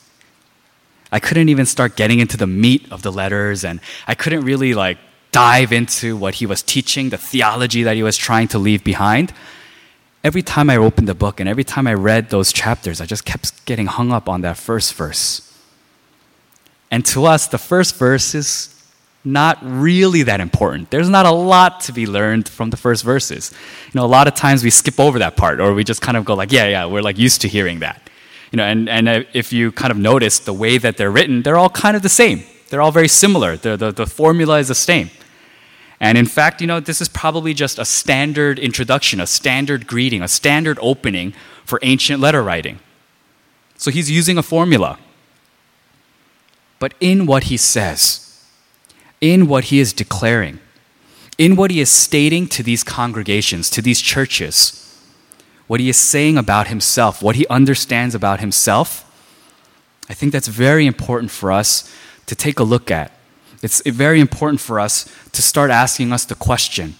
I 1.11 1.19
couldn't 1.19 1.49
even 1.49 1.65
start 1.65 1.95
getting 1.95 2.19
into 2.19 2.37
the 2.37 2.47
meat 2.47 2.91
of 2.91 3.01
the 3.01 3.11
letters, 3.11 3.63
and 3.63 3.79
I 4.07 4.15
couldn't 4.15 4.41
really 4.41 4.73
like 4.73 4.97
dive 5.31 5.71
into 5.71 6.17
what 6.17 6.35
he 6.35 6.45
was 6.45 6.61
teaching, 6.61 7.09
the 7.09 7.17
theology 7.17 7.83
that 7.83 7.95
he 7.95 8.03
was 8.03 8.17
trying 8.17 8.47
to 8.49 8.59
leave 8.59 8.83
behind. 8.83 9.33
Every 10.23 10.41
time 10.41 10.69
I 10.69 10.77
opened 10.77 11.07
the 11.07 11.15
book 11.15 11.39
and 11.39 11.47
every 11.47 11.63
time 11.63 11.87
I 11.87 11.93
read 11.93 12.29
those 12.29 12.51
chapters, 12.51 12.99
I 12.99 13.05
just 13.05 13.23
kept 13.23 13.65
getting 13.65 13.85
hung 13.85 14.11
up 14.11 14.27
on 14.27 14.41
that 14.41 14.57
first 14.57 14.93
verse. 14.93 15.43
And 16.89 17.05
to 17.07 17.25
us, 17.25 17.47
the 17.47 17.57
first 17.57 17.95
verse 17.95 18.33
is 18.33 18.73
not 19.23 19.57
really 19.61 20.23
that 20.23 20.39
important. 20.39 20.89
There's 20.89 21.09
not 21.09 21.25
a 21.25 21.31
lot 21.31 21.81
to 21.81 21.91
be 21.91 22.07
learned 22.07 22.47
from 22.47 22.69
the 22.69 22.77
first 22.77 23.03
verses. 23.03 23.53
You 23.87 23.99
know, 23.99 24.05
a 24.05 24.07
lot 24.07 24.27
of 24.27 24.35
times 24.35 24.63
we 24.63 24.69
skip 24.69 24.99
over 24.99 25.19
that 25.19 25.35
part 25.35 25.59
or 25.59 25.73
we 25.73 25.83
just 25.83 26.01
kind 26.01 26.17
of 26.17 26.25
go 26.25 26.33
like, 26.33 26.51
yeah, 26.51 26.67
yeah, 26.67 26.85
we're 26.85 27.01
like 27.01 27.17
used 27.17 27.41
to 27.41 27.47
hearing 27.47 27.79
that. 27.79 28.06
You 28.51 28.57
know, 28.57 28.63
and, 28.63 28.87
and 28.87 29.27
if 29.33 29.51
you 29.51 29.71
kind 29.71 29.91
of 29.91 29.97
notice 29.97 30.39
the 30.39 30.53
way 30.53 30.77
that 30.77 30.97
they're 30.97 31.11
written, 31.11 31.41
they're 31.41 31.57
all 31.57 31.69
kind 31.69 31.95
of 31.95 32.01
the 32.01 32.09
same. 32.09 32.43
They're 32.69 32.81
all 32.81 32.91
very 32.91 33.07
similar. 33.07 33.57
The, 33.57 33.75
the, 33.77 33.91
the 33.91 34.07
formula 34.07 34.59
is 34.59 34.67
the 34.67 34.75
same. 34.75 35.09
And 35.99 36.17
in 36.17 36.25
fact, 36.25 36.61
you 36.61 36.67
know, 36.67 36.79
this 36.79 37.01
is 37.01 37.09
probably 37.09 37.53
just 37.53 37.79
a 37.79 37.85
standard 37.85 38.59
introduction, 38.59 39.19
a 39.19 39.27
standard 39.27 39.87
greeting, 39.87 40.21
a 40.21 40.27
standard 40.27 40.77
opening 40.81 41.33
for 41.65 41.79
ancient 41.81 42.21
letter 42.21 42.43
writing. 42.43 42.79
So 43.77 43.91
he's 43.91 44.09
using 44.09 44.37
a 44.37 44.43
formula. 44.43 44.99
But 46.79 46.93
in 46.99 47.25
what 47.25 47.45
he 47.45 47.57
says, 47.57 48.43
in 49.19 49.47
what 49.47 49.65
he 49.65 49.79
is 49.79 49.93
declaring, 49.93 50.59
in 51.37 51.55
what 51.55 51.71
he 51.71 51.79
is 51.79 51.89
stating 51.89 52.47
to 52.49 52.63
these 52.63 52.83
congregations, 52.83 53.69
to 53.71 53.81
these 53.81 54.01
churches, 54.01 54.86
what 55.67 55.79
he 55.79 55.89
is 55.89 55.97
saying 55.97 56.37
about 56.37 56.67
himself, 56.67 57.21
what 57.21 57.35
he 57.35 57.45
understands 57.47 58.15
about 58.15 58.39
himself, 58.39 59.03
I 60.09 60.13
think 60.13 60.31
that's 60.31 60.47
very 60.47 60.85
important 60.85 61.31
for 61.31 61.51
us 61.51 61.93
to 62.25 62.35
take 62.35 62.59
a 62.59 62.63
look 62.63 62.89
at. 62.89 63.11
It's 63.61 63.81
very 63.85 64.19
important 64.21 64.61
for 64.61 64.79
us 64.79 65.13
to 65.31 65.41
start 65.41 65.71
asking 65.71 66.13
us 66.13 66.25
the 66.25 66.35
question 66.35 66.95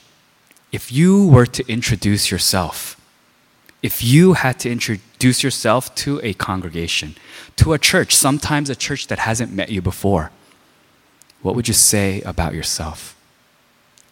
if 0.71 0.91
you 0.91 1.27
were 1.27 1.45
to 1.45 1.65
introduce 1.71 2.29
yourself, 2.29 2.99
if 3.81 4.03
you 4.03 4.33
had 4.33 4.59
to 4.59 4.69
introduce 4.69 5.41
yourself 5.41 5.95
to 5.95 6.19
a 6.23 6.33
congregation, 6.33 7.15
to 7.55 7.71
a 7.73 7.79
church, 7.79 8.13
sometimes 8.15 8.69
a 8.69 8.75
church 8.75 9.07
that 9.07 9.19
hasn't 9.19 9.53
met 9.53 9.69
you 9.69 9.81
before, 9.81 10.31
what 11.41 11.55
would 11.55 11.69
you 11.69 11.73
say 11.73 12.21
about 12.21 12.53
yourself? 12.53 13.15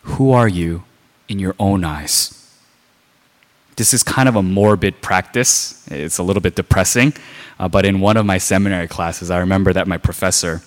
Who 0.04 0.32
are 0.32 0.48
you 0.48 0.86
in 1.28 1.40
your 1.40 1.56
own 1.60 1.84
eyes? 1.84 2.45
This 3.76 3.94
is 3.94 4.04
kind 4.04 4.30
of 4.30 4.36
a 4.36 4.44
morbid 4.44 5.02
practice. 5.02 5.86
It's 5.92 6.18
a 6.18 6.24
little 6.24 6.42
bit 6.42 6.56
depressing. 6.56 7.14
Uh, 7.60 7.68
but 7.68 7.86
in 7.86 8.00
one 8.00 8.18
of 8.18 8.26
my 8.26 8.38
seminary 8.38 8.88
classes, 8.88 9.30
I 9.30 9.40
remember 9.40 9.74
that 9.74 9.88
my 9.88 9.98
professor, 9.98 10.62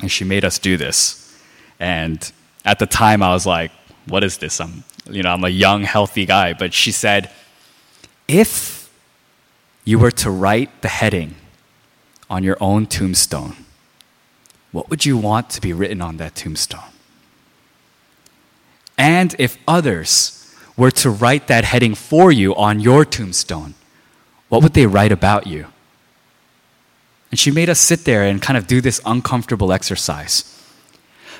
and 0.00 0.10
she 0.10 0.24
made 0.24 0.44
us 0.44 0.58
do 0.58 0.76
this. 0.76 1.20
And 1.78 2.30
at 2.64 2.78
the 2.78 2.86
time, 2.86 3.22
I 3.22 3.32
was 3.32 3.46
like, 3.46 3.70
what 4.06 4.24
is 4.24 4.38
this? 4.38 4.60
I'm, 4.60 4.84
you 5.08 5.22
know, 5.22 5.30
I'm 5.30 5.44
a 5.44 5.48
young, 5.48 5.82
healthy 5.82 6.26
guy. 6.26 6.52
But 6.52 6.74
she 6.74 6.92
said, 6.92 7.30
if 8.26 8.92
you 9.84 9.98
were 9.98 10.10
to 10.12 10.30
write 10.30 10.82
the 10.82 10.88
heading 10.88 11.36
on 12.28 12.42
your 12.42 12.56
own 12.60 12.86
tombstone, 12.86 13.56
what 14.72 14.90
would 14.90 15.04
you 15.04 15.16
want 15.16 15.50
to 15.50 15.60
be 15.60 15.72
written 15.72 16.00
on 16.00 16.16
that 16.16 16.34
tombstone? 16.34 16.90
And 18.98 19.34
if 19.38 19.56
others 19.68 20.43
were 20.76 20.90
to 20.90 21.10
write 21.10 21.46
that 21.48 21.64
heading 21.64 21.94
for 21.94 22.32
you 22.32 22.54
on 22.54 22.80
your 22.80 23.04
tombstone, 23.04 23.74
what 24.48 24.62
would 24.62 24.74
they 24.74 24.86
write 24.86 25.12
about 25.12 25.46
you? 25.46 25.66
And 27.30 27.38
she 27.38 27.50
made 27.50 27.68
us 27.68 27.80
sit 27.80 28.04
there 28.04 28.22
and 28.22 28.40
kind 28.40 28.56
of 28.56 28.66
do 28.66 28.80
this 28.80 29.00
uncomfortable 29.04 29.72
exercise. 29.72 30.50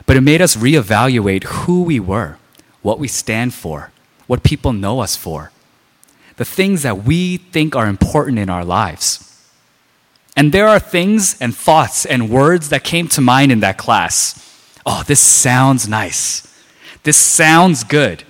But 0.06 0.16
it 0.16 0.22
made 0.22 0.42
us 0.42 0.56
reevaluate 0.56 1.44
who 1.44 1.82
we 1.82 2.00
were, 2.00 2.38
what 2.82 2.98
we 2.98 3.08
stand 3.08 3.54
for, 3.54 3.92
what 4.26 4.42
people 4.42 4.72
know 4.72 5.00
us 5.00 5.16
for, 5.16 5.52
the 6.36 6.44
things 6.44 6.82
that 6.82 7.04
we 7.04 7.36
think 7.36 7.76
are 7.76 7.86
important 7.86 8.38
in 8.38 8.50
our 8.50 8.64
lives. 8.64 9.30
And 10.36 10.50
there 10.50 10.66
are 10.66 10.80
things 10.80 11.40
and 11.40 11.54
thoughts 11.54 12.04
and 12.04 12.28
words 12.28 12.70
that 12.70 12.82
came 12.82 13.06
to 13.08 13.20
mind 13.20 13.52
in 13.52 13.60
that 13.60 13.78
class. 13.78 14.40
Oh, 14.84 15.04
this 15.06 15.20
sounds 15.20 15.88
nice. 15.88 16.52
This 17.04 17.16
sounds 17.16 17.84
good. 17.84 18.24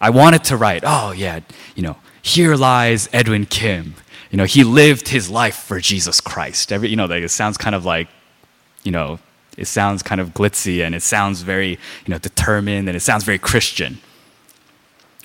I 0.00 0.10
wanted 0.10 0.44
to 0.44 0.56
write, 0.56 0.84
oh, 0.86 1.12
yeah, 1.12 1.40
you 1.74 1.82
know, 1.82 1.96
here 2.22 2.54
lies 2.54 3.08
Edwin 3.12 3.46
Kim. 3.46 3.94
You 4.30 4.36
know, 4.36 4.44
he 4.44 4.62
lived 4.62 5.08
his 5.08 5.30
life 5.30 5.56
for 5.56 5.80
Jesus 5.80 6.20
Christ. 6.20 6.72
Every, 6.72 6.88
you 6.88 6.96
know, 6.96 7.06
like, 7.06 7.22
it 7.22 7.30
sounds 7.30 7.56
kind 7.56 7.74
of 7.74 7.84
like, 7.84 8.08
you 8.84 8.92
know, 8.92 9.18
it 9.56 9.66
sounds 9.66 10.02
kind 10.02 10.20
of 10.20 10.34
glitzy 10.34 10.84
and 10.84 10.94
it 10.94 11.02
sounds 11.02 11.42
very, 11.42 11.70
you 11.70 12.08
know, 12.08 12.18
determined 12.18 12.88
and 12.88 12.96
it 12.96 13.00
sounds 13.00 13.24
very 13.24 13.38
Christian. 13.38 13.98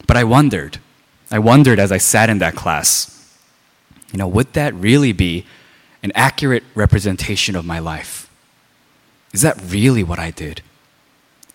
But 0.08 0.18
I 0.18 0.24
wondered, 0.24 0.80
I 1.30 1.40
wondered 1.40 1.80
as 1.80 1.92
I 1.92 1.98
sat 1.98 2.30
in 2.30 2.40
that 2.40 2.56
class, 2.56 3.10
you 4.12 4.18
know, 4.18 4.28
would 4.28 4.54
that 4.54 4.74
really 4.74 5.12
be 5.12 5.46
an 6.02 6.12
accurate 6.16 6.64
representation 6.76 7.56
of 7.56 7.66
my 7.66 7.80
life? 7.80 8.30
Is 9.34 9.42
that 9.42 9.60
really 9.64 10.04
what 10.04 10.20
I 10.20 10.32
did? 10.32 10.62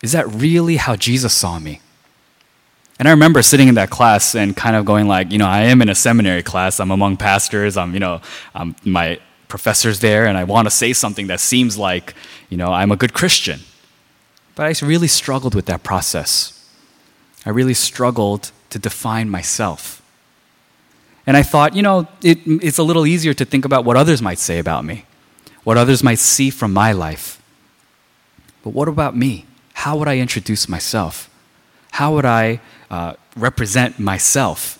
Is 0.03 0.13
that 0.13 0.27
really 0.29 0.77
how 0.77 0.97
Jesus 0.97 1.35
saw 1.35 1.59
me? 1.59 1.81
And 2.99 3.07
I 3.07 3.13
remember 3.13 3.43
sitting 3.43 3.69
in 3.69 3.77
that 3.77 3.91
class 3.91 4.35
and 4.35 4.57
kind 4.57 4.75
of 4.75 4.85
going 4.85 5.07
like, 5.07 5.31
you 5.31 5.39
know, 5.39 5.47
I 5.47 5.63
am 5.63 5.81
in 5.83 5.89
a 5.89 5.95
seminary 5.95 6.43
class. 6.43 6.81
I'm 6.81 6.91
among 6.91 7.17
pastors. 7.17 7.77
I'm, 7.77 7.95
you 7.95 8.01
know, 8.01 8.21
I'm, 8.55 8.75
my 8.85 9.21
professor's 9.47 10.01
there, 10.01 10.27
and 10.27 10.37
I 10.37 10.45
want 10.45 10.67
to 10.67 10.71
say 10.71 10.93
something 10.93 11.29
that 11.29 11.41
seems 11.41 11.79
like, 11.79 12.15
you 12.51 12.57
know, 12.57 12.73
I'm 12.73 12.91
a 12.91 12.97
good 12.97 13.15
Christian. 13.15 13.61
But 14.55 14.67
I 14.67 14.85
really 14.85 15.09
struggled 15.09 15.55
with 15.55 15.67
that 15.67 15.83
process. 15.85 16.69
I 17.47 17.51
really 17.51 17.75
struggled 17.75 18.51
to 18.71 18.79
define 18.79 19.31
myself. 19.31 20.03
And 21.27 21.37
I 21.37 21.43
thought, 21.43 21.77
you 21.77 21.83
know, 21.83 22.09
it, 22.23 22.41
it's 22.47 22.79
a 22.79 22.83
little 22.83 23.07
easier 23.07 23.35
to 23.35 23.45
think 23.45 23.65
about 23.65 23.85
what 23.85 23.97
others 23.97 24.21
might 24.21 24.39
say 24.39 24.59
about 24.59 24.85
me, 24.85 25.05
what 25.63 25.77
others 25.77 26.03
might 26.03 26.19
see 26.19 26.51
from 26.51 26.73
my 26.73 26.93
life. 26.93 27.41
But 28.65 28.71
what 28.71 28.89
about 28.89 29.17
me? 29.17 29.47
How 29.75 29.97
would 29.97 30.09
I 30.09 30.19
introduce 30.19 30.69
myself? 30.69 31.31
How 31.93 32.13
would 32.15 32.25
I 32.25 32.61
uh, 32.91 33.15
represent 33.37 33.99
myself? 33.99 34.79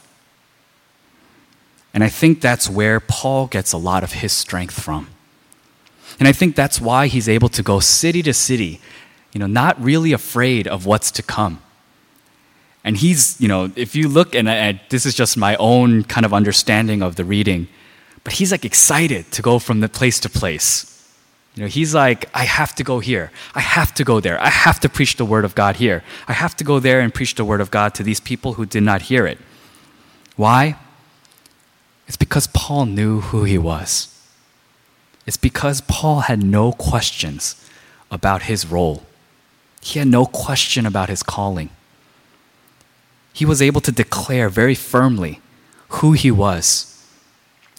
And 1.95 2.05
I 2.05 2.09
think 2.09 2.41
that's 2.41 2.69
where 2.69 3.01
Paul 3.01 3.47
gets 3.47 3.73
a 3.73 3.79
lot 3.79 4.05
of 4.05 4.13
his 4.13 4.33
strength 4.33 4.79
from. 4.81 5.09
And 6.19 6.29
I 6.29 6.33
think 6.33 6.57
that's 6.57 6.81
why 6.81 7.07
he's 7.07 7.29
able 7.29 7.49
to 7.51 7.63
go 7.63 7.81
city 7.81 8.23
to 8.23 8.35
city, 8.35 8.81
you 9.33 9.41
know, 9.41 9.47
not 9.47 9.81
really 9.83 10.13
afraid 10.13 10.67
of 10.67 10.87
what's 10.87 11.11
to 11.13 11.23
come. 11.23 11.63
And 12.85 12.97
he's, 12.97 13.41
you 13.41 13.49
know, 13.49 13.71
if 13.77 13.95
you 13.95 14.09
look, 14.09 14.35
and 14.35 14.49
I, 14.49 14.81
this 14.89 15.05
is 15.07 15.15
just 15.15 15.37
my 15.37 15.57
own 15.57 16.05
kind 16.05 16.25
of 16.25 16.33
understanding 16.33 17.03
of 17.03 17.17
the 17.17 17.25
reading, 17.25 17.69
but 18.25 18.35
he's 18.35 18.53
like 18.53 18.65
excited 18.65 19.31
to 19.33 19.43
go 19.43 19.59
from 19.59 19.81
the 19.81 19.89
place 19.89 20.19
to 20.21 20.29
place. 20.29 20.98
You 21.59 21.65
know, 21.65 21.69
he's 21.69 21.93
like, 21.93 22.27
I 22.33 22.45
have 22.45 22.73
to 22.77 22.85
go 22.85 23.01
here. 23.01 23.33
I 23.53 23.59
have 23.59 23.93
to 23.95 24.05
go 24.05 24.21
there. 24.21 24.41
I 24.41 24.49
have 24.49 24.79
to 24.79 24.89
preach 24.89 25.17
the 25.17 25.25
word 25.25 25.45
of 25.45 25.57
God 25.57 25.75
here. 25.75 26.05
I 26.29 26.33
have 26.33 26.55
to 26.59 26.63
go 26.63 26.79
there 26.79 27.01
and 27.01 27.13
preach 27.13 27.35
the 27.35 27.45
word 27.45 27.61
of 27.61 27.73
God 27.73 27.95
to 27.97 28.05
these 28.05 28.21
people 28.21 28.53
who 28.53 28.65
did 28.65 28.85
not 28.85 29.03
hear 29.03 29.27
it. 29.27 29.39
Why? 30.37 30.77
It's 32.07 32.17
because 32.17 32.47
Paul 32.47 32.87
knew 32.87 33.23
who 33.23 33.43
he 33.43 33.59
was. 33.59 34.17
It's 35.27 35.37
because 35.37 35.81
Paul 35.81 36.21
had 36.21 36.45
no 36.45 36.71
questions 36.71 37.69
about 38.09 38.43
his 38.43 38.65
role. 38.65 39.03
He 39.81 39.99
had 39.99 40.07
no 40.07 40.27
question 40.27 40.87
about 40.87 41.09
his 41.09 41.25
calling. 41.25 41.71
He 43.33 43.45
was 43.45 43.61
able 43.61 43.81
to 43.81 43.91
declare 43.91 44.49
very 44.49 44.77
firmly 44.77 45.41
who 45.89 46.13
he 46.13 46.31
was. 46.31 47.05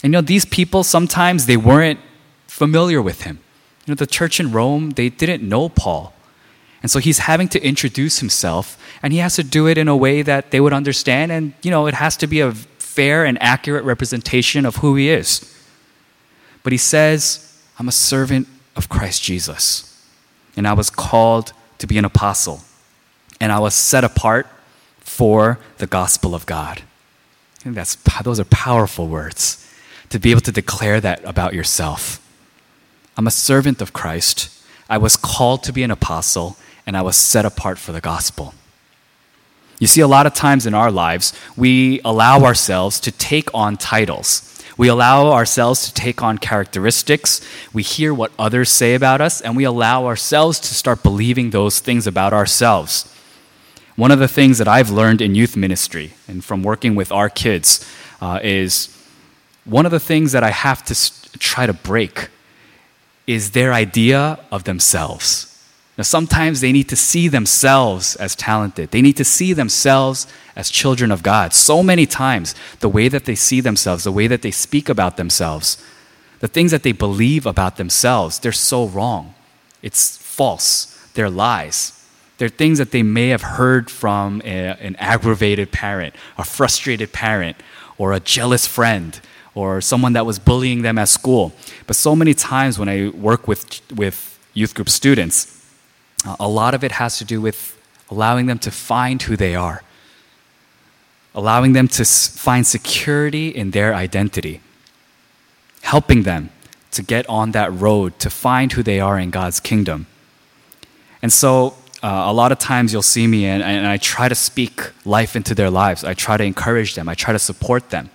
And 0.04 0.12
you 0.12 0.18
know, 0.18 0.22
these 0.22 0.44
people 0.44 0.84
sometimes 0.84 1.46
they 1.46 1.56
weren't 1.56 2.02
familiar 2.46 3.02
with 3.02 3.22
him. 3.22 3.40
You 3.90 3.96
know, 3.96 3.98
the 3.98 4.06
church 4.06 4.40
in 4.40 4.52
Rome, 4.52 4.92
they 4.92 5.10
didn't 5.10 5.42
know 5.42 5.68
Paul. 5.68 6.14
And 6.84 6.92
so 6.92 7.00
he's 7.00 7.18
having 7.18 7.48
to 7.48 7.60
introduce 7.60 8.20
himself, 8.20 8.78
and 9.02 9.12
he 9.12 9.18
has 9.18 9.36
to 9.38 9.44
do 9.44 9.66
it 9.66 9.80
in 9.80 9.88
a 9.88 9.98
way 9.98 10.22
that 10.22 10.52
they 10.52 10.60
would 10.60 10.74
understand, 10.74 11.32
and 11.32 11.54
you 11.64 11.72
know, 11.72 11.88
it 11.88 11.96
has 11.96 12.16
to 12.18 12.28
be 12.28 12.40
a 12.40 12.52
fair 12.52 13.26
and 13.26 13.42
accurate 13.42 13.84
representation 13.84 14.64
of 14.64 14.76
who 14.76 14.96
he 14.96 15.10
is. 15.10 15.60
But 16.62 16.72
he 16.72 16.78
says, 16.78 17.60
I'm 17.80 17.88
a 17.88 17.92
servant 17.92 18.48
of 18.76 18.90
Christ 18.90 19.24
Jesus, 19.24 20.08
and 20.56 20.68
I 20.68 20.74
was 20.74 20.92
called 20.92 21.52
to 21.80 21.88
be 21.88 21.98
an 21.98 22.06
apostle, 22.06 22.62
and 23.42 23.52
I 23.52 23.58
was 23.58 23.74
set 23.74 24.04
apart 24.04 24.46
for 25.00 25.58
the 25.80 25.88
gospel 25.88 26.36
of 26.36 26.46
God. 26.46 26.84
And 27.66 27.74
that's, 27.74 27.96
those 28.22 28.40
are 28.40 28.46
powerful 28.46 29.08
words 29.08 29.68
to 30.10 30.20
be 30.20 30.30
able 30.30 30.42
to 30.42 30.52
declare 30.52 31.02
that 31.02 31.26
about 31.26 31.56
yourself. 31.56 32.24
I'm 33.20 33.28
a 33.28 33.32
servant 33.32 33.82
of 33.82 33.92
Christ. 33.92 34.50
I 34.90 34.98
was 34.98 35.18
called 35.18 35.62
to 35.64 35.74
be 35.74 35.84
an 35.84 35.92
apostle, 35.92 36.56
and 36.88 36.96
I 36.96 37.02
was 37.02 37.18
set 37.18 37.44
apart 37.44 37.78
for 37.78 37.92
the 37.92 38.00
gospel. 38.00 38.54
You 39.78 39.88
see, 39.88 40.00
a 40.00 40.08
lot 40.08 40.26
of 40.26 40.34
times 40.34 40.66
in 40.66 40.74
our 40.74 40.90
lives, 40.90 41.34
we 41.58 42.00
allow 42.06 42.46
ourselves 42.46 42.98
to 43.02 43.12
take 43.12 43.54
on 43.54 43.76
titles. 43.76 44.64
We 44.78 44.88
allow 44.88 45.34
ourselves 45.34 45.86
to 45.86 45.94
take 45.94 46.24
on 46.24 46.38
characteristics. 46.38 47.42
We 47.74 47.84
hear 47.84 48.14
what 48.14 48.32
others 48.40 48.70
say 48.70 48.96
about 48.96 49.20
us, 49.20 49.42
and 49.42 49.58
we 49.58 49.66
allow 49.66 50.06
ourselves 50.06 50.58
to 50.62 50.74
start 50.74 51.04
believing 51.04 51.50
those 51.50 51.82
things 51.82 52.08
about 52.08 52.32
ourselves. 52.32 53.14
One 53.98 54.12
of 54.12 54.20
the 54.20 54.30
things 54.30 54.60
that 54.60 54.70
I've 54.70 54.92
learned 54.92 55.20
in 55.20 55.36
youth 55.36 55.58
ministry 55.58 56.14
and 56.26 56.42
from 56.42 56.64
working 56.64 56.96
with 56.96 57.12
our 57.12 57.28
kids 57.28 57.86
uh, 58.22 58.40
is 58.42 58.98
one 59.66 59.86
of 59.86 59.92
the 59.92 60.00
things 60.00 60.32
that 60.32 60.42
I 60.42 60.52
have 60.52 60.86
to 60.86 61.38
try 61.38 61.66
to 61.66 61.74
break 61.74 62.30
is 63.30 63.52
their 63.52 63.72
idea 63.72 64.40
of 64.52 64.64
themselves. 64.64 65.46
Now, 66.00 66.04
sometimes 66.04 66.62
they 66.62 66.72
need 66.72 66.90
to 66.90 66.96
see 66.96 67.28
themselves 67.28 68.16
as 68.16 68.36
talented. 68.36 68.90
They 68.90 69.04
need 69.04 69.18
to 69.18 69.24
see 69.24 69.54
themselves 69.54 70.26
as 70.56 70.72
children 70.72 71.12
of 71.12 71.22
God. 71.22 71.54
So 71.54 71.84
many 71.84 72.08
times, 72.08 72.56
the 72.80 72.90
way 72.90 73.08
that 73.08 73.26
they 73.26 73.36
see 73.36 73.62
themselves, 73.62 74.04
the 74.04 74.12
way 74.12 74.26
that 74.26 74.42
they 74.42 74.50
speak 74.50 74.90
about 74.90 75.18
themselves, 75.18 75.78
the 76.40 76.48
things 76.48 76.72
that 76.72 76.82
they 76.82 76.92
believe 76.92 77.46
about 77.46 77.78
themselves, 77.78 78.40
they're 78.40 78.52
so 78.52 78.88
wrong. 78.88 79.36
It's 79.84 80.18
false. 80.18 80.98
They're 81.14 81.30
lies. 81.30 82.04
They're 82.40 82.50
things 82.50 82.80
that 82.80 82.90
they 82.90 83.04
may 83.04 83.28
have 83.28 83.44
heard 83.44 83.92
from 83.92 84.42
a, 84.44 84.76
an 84.82 84.96
aggravated 84.96 85.72
parent, 85.72 86.16
a 86.36 86.44
frustrated 86.44 87.14
parent, 87.14 87.58
or 88.00 88.12
a 88.12 88.20
jealous 88.20 88.66
friend, 88.66 89.22
or 89.60 89.82
someone 89.82 90.14
that 90.14 90.26
was 90.26 90.40
bullying 90.40 90.82
them 90.84 90.98
at 90.98 91.10
school. 91.10 91.52
But 91.88 91.96
so 91.96 92.16
many 92.16 92.34
times 92.34 92.80
when 92.80 92.90
I 92.96 93.10
work 93.10 93.48
with, 93.48 93.62
with 93.92 94.18
youth 94.54 94.74
group 94.74 94.90
students, 94.90 95.38
a 96.40 96.48
lot 96.48 96.74
of 96.74 96.84
it 96.84 96.94
has 96.94 97.18
to 97.18 97.26
do 97.26 97.42
with 97.42 97.60
allowing 98.10 98.46
them 98.48 98.60
to 98.60 98.72
find 98.72 99.22
who 99.22 99.36
they 99.36 99.56
are, 99.56 99.84
allowing 101.36 101.74
them 101.74 101.88
to 101.88 102.06
find 102.06 102.66
security 102.66 103.50
in 103.50 103.72
their 103.72 103.94
identity, 103.94 104.62
helping 105.82 106.24
them 106.24 106.50
to 106.92 107.02
get 107.04 107.28
on 107.30 107.52
that 107.52 107.70
road 107.74 108.18
to 108.20 108.30
find 108.30 108.74
who 108.74 108.84
they 108.84 109.00
are 109.00 109.20
in 109.20 109.30
God's 109.30 109.60
kingdom. 109.60 110.08
And 111.22 111.32
so 111.32 111.76
uh, 112.02 112.32
a 112.32 112.34
lot 112.34 112.52
of 112.52 112.60
times 112.60 112.94
you'll 112.94 113.12
see 113.16 113.28
me 113.28 113.46
and, 113.46 113.62
and 113.62 113.86
I 113.86 113.98
try 113.98 114.30
to 114.30 114.36
speak 114.36 114.92
life 115.06 115.36
into 115.36 115.54
their 115.54 115.70
lives. 115.70 116.04
I 116.04 116.14
try 116.14 116.38
to 116.38 116.44
encourage 116.44 116.96
them. 116.96 117.10
I 117.10 117.16
try 117.16 117.34
to 117.34 117.40
support 117.40 117.90
them. 117.90 118.10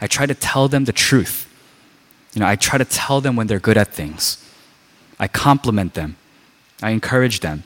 I 0.00 0.06
try 0.06 0.26
to 0.26 0.34
tell 0.34 0.68
them 0.68 0.84
the 0.84 0.92
truth. 0.92 1.46
You 2.34 2.40
know, 2.40 2.46
I 2.46 2.56
try 2.56 2.78
to 2.78 2.84
tell 2.84 3.20
them 3.20 3.36
when 3.36 3.46
they're 3.46 3.58
good 3.58 3.76
at 3.76 3.88
things. 3.88 4.44
I 5.18 5.28
compliment 5.28 5.94
them. 5.94 6.16
I 6.82 6.90
encourage 6.90 7.40
them, 7.40 7.64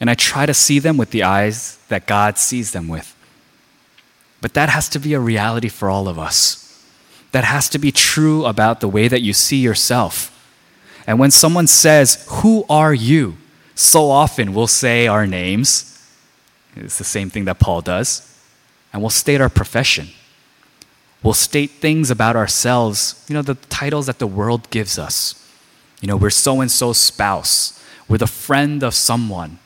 and 0.00 0.08
I 0.08 0.14
try 0.14 0.46
to 0.46 0.54
see 0.54 0.78
them 0.78 0.96
with 0.96 1.10
the 1.10 1.24
eyes 1.24 1.78
that 1.88 2.06
God 2.06 2.38
sees 2.38 2.70
them 2.70 2.86
with. 2.86 3.16
But 4.40 4.54
that 4.54 4.68
has 4.68 4.88
to 4.90 4.98
be 5.00 5.14
a 5.14 5.20
reality 5.20 5.68
for 5.68 5.90
all 5.90 6.06
of 6.06 6.18
us. 6.18 6.84
That 7.32 7.44
has 7.44 7.68
to 7.70 7.78
be 7.78 7.90
true 7.90 8.44
about 8.44 8.80
the 8.80 8.88
way 8.88 9.08
that 9.08 9.22
you 9.22 9.32
see 9.32 9.56
yourself. 9.56 10.30
And 11.06 11.18
when 11.18 11.32
someone 11.32 11.66
says, 11.66 12.26
Who 12.30 12.64
are 12.68 12.94
you? 12.94 13.38
so 13.74 14.10
often 14.10 14.54
we'll 14.54 14.66
say 14.66 15.06
our 15.06 15.26
names. 15.26 15.90
It's 16.76 16.98
the 16.98 17.04
same 17.04 17.30
thing 17.30 17.44
that 17.46 17.58
Paul 17.58 17.80
does. 17.80 18.30
And 18.92 19.02
we'll 19.02 19.10
state 19.10 19.40
our 19.40 19.48
profession. 19.48 20.08
We'll 21.24 21.32
state 21.32 21.70
things 21.70 22.10
about 22.10 22.36
ourselves, 22.36 23.24
you 23.28 23.34
know, 23.34 23.40
the 23.40 23.54
titles 23.54 24.06
that 24.06 24.18
the 24.18 24.26
world 24.26 24.68
gives 24.68 24.98
us. 24.98 25.34
You 26.02 26.08
know, 26.08 26.18
we're 26.18 26.28
so 26.28 26.60
and 26.60 26.70
so 26.70 26.92
spouse. 26.92 27.82
We're 28.08 28.18
the 28.18 28.26
friend 28.26 28.82
of 28.82 28.94
someone. 28.94 29.58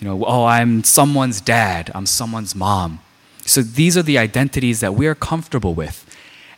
You 0.00 0.08
know, 0.08 0.24
oh, 0.26 0.44
I'm 0.44 0.82
someone's 0.82 1.40
dad. 1.40 1.92
I'm 1.94 2.06
someone's 2.06 2.56
mom. 2.56 3.00
So 3.46 3.62
these 3.62 3.96
are 3.96 4.02
the 4.02 4.18
identities 4.18 4.80
that 4.80 4.94
we 4.94 5.06
are 5.06 5.14
comfortable 5.14 5.74
with 5.74 6.04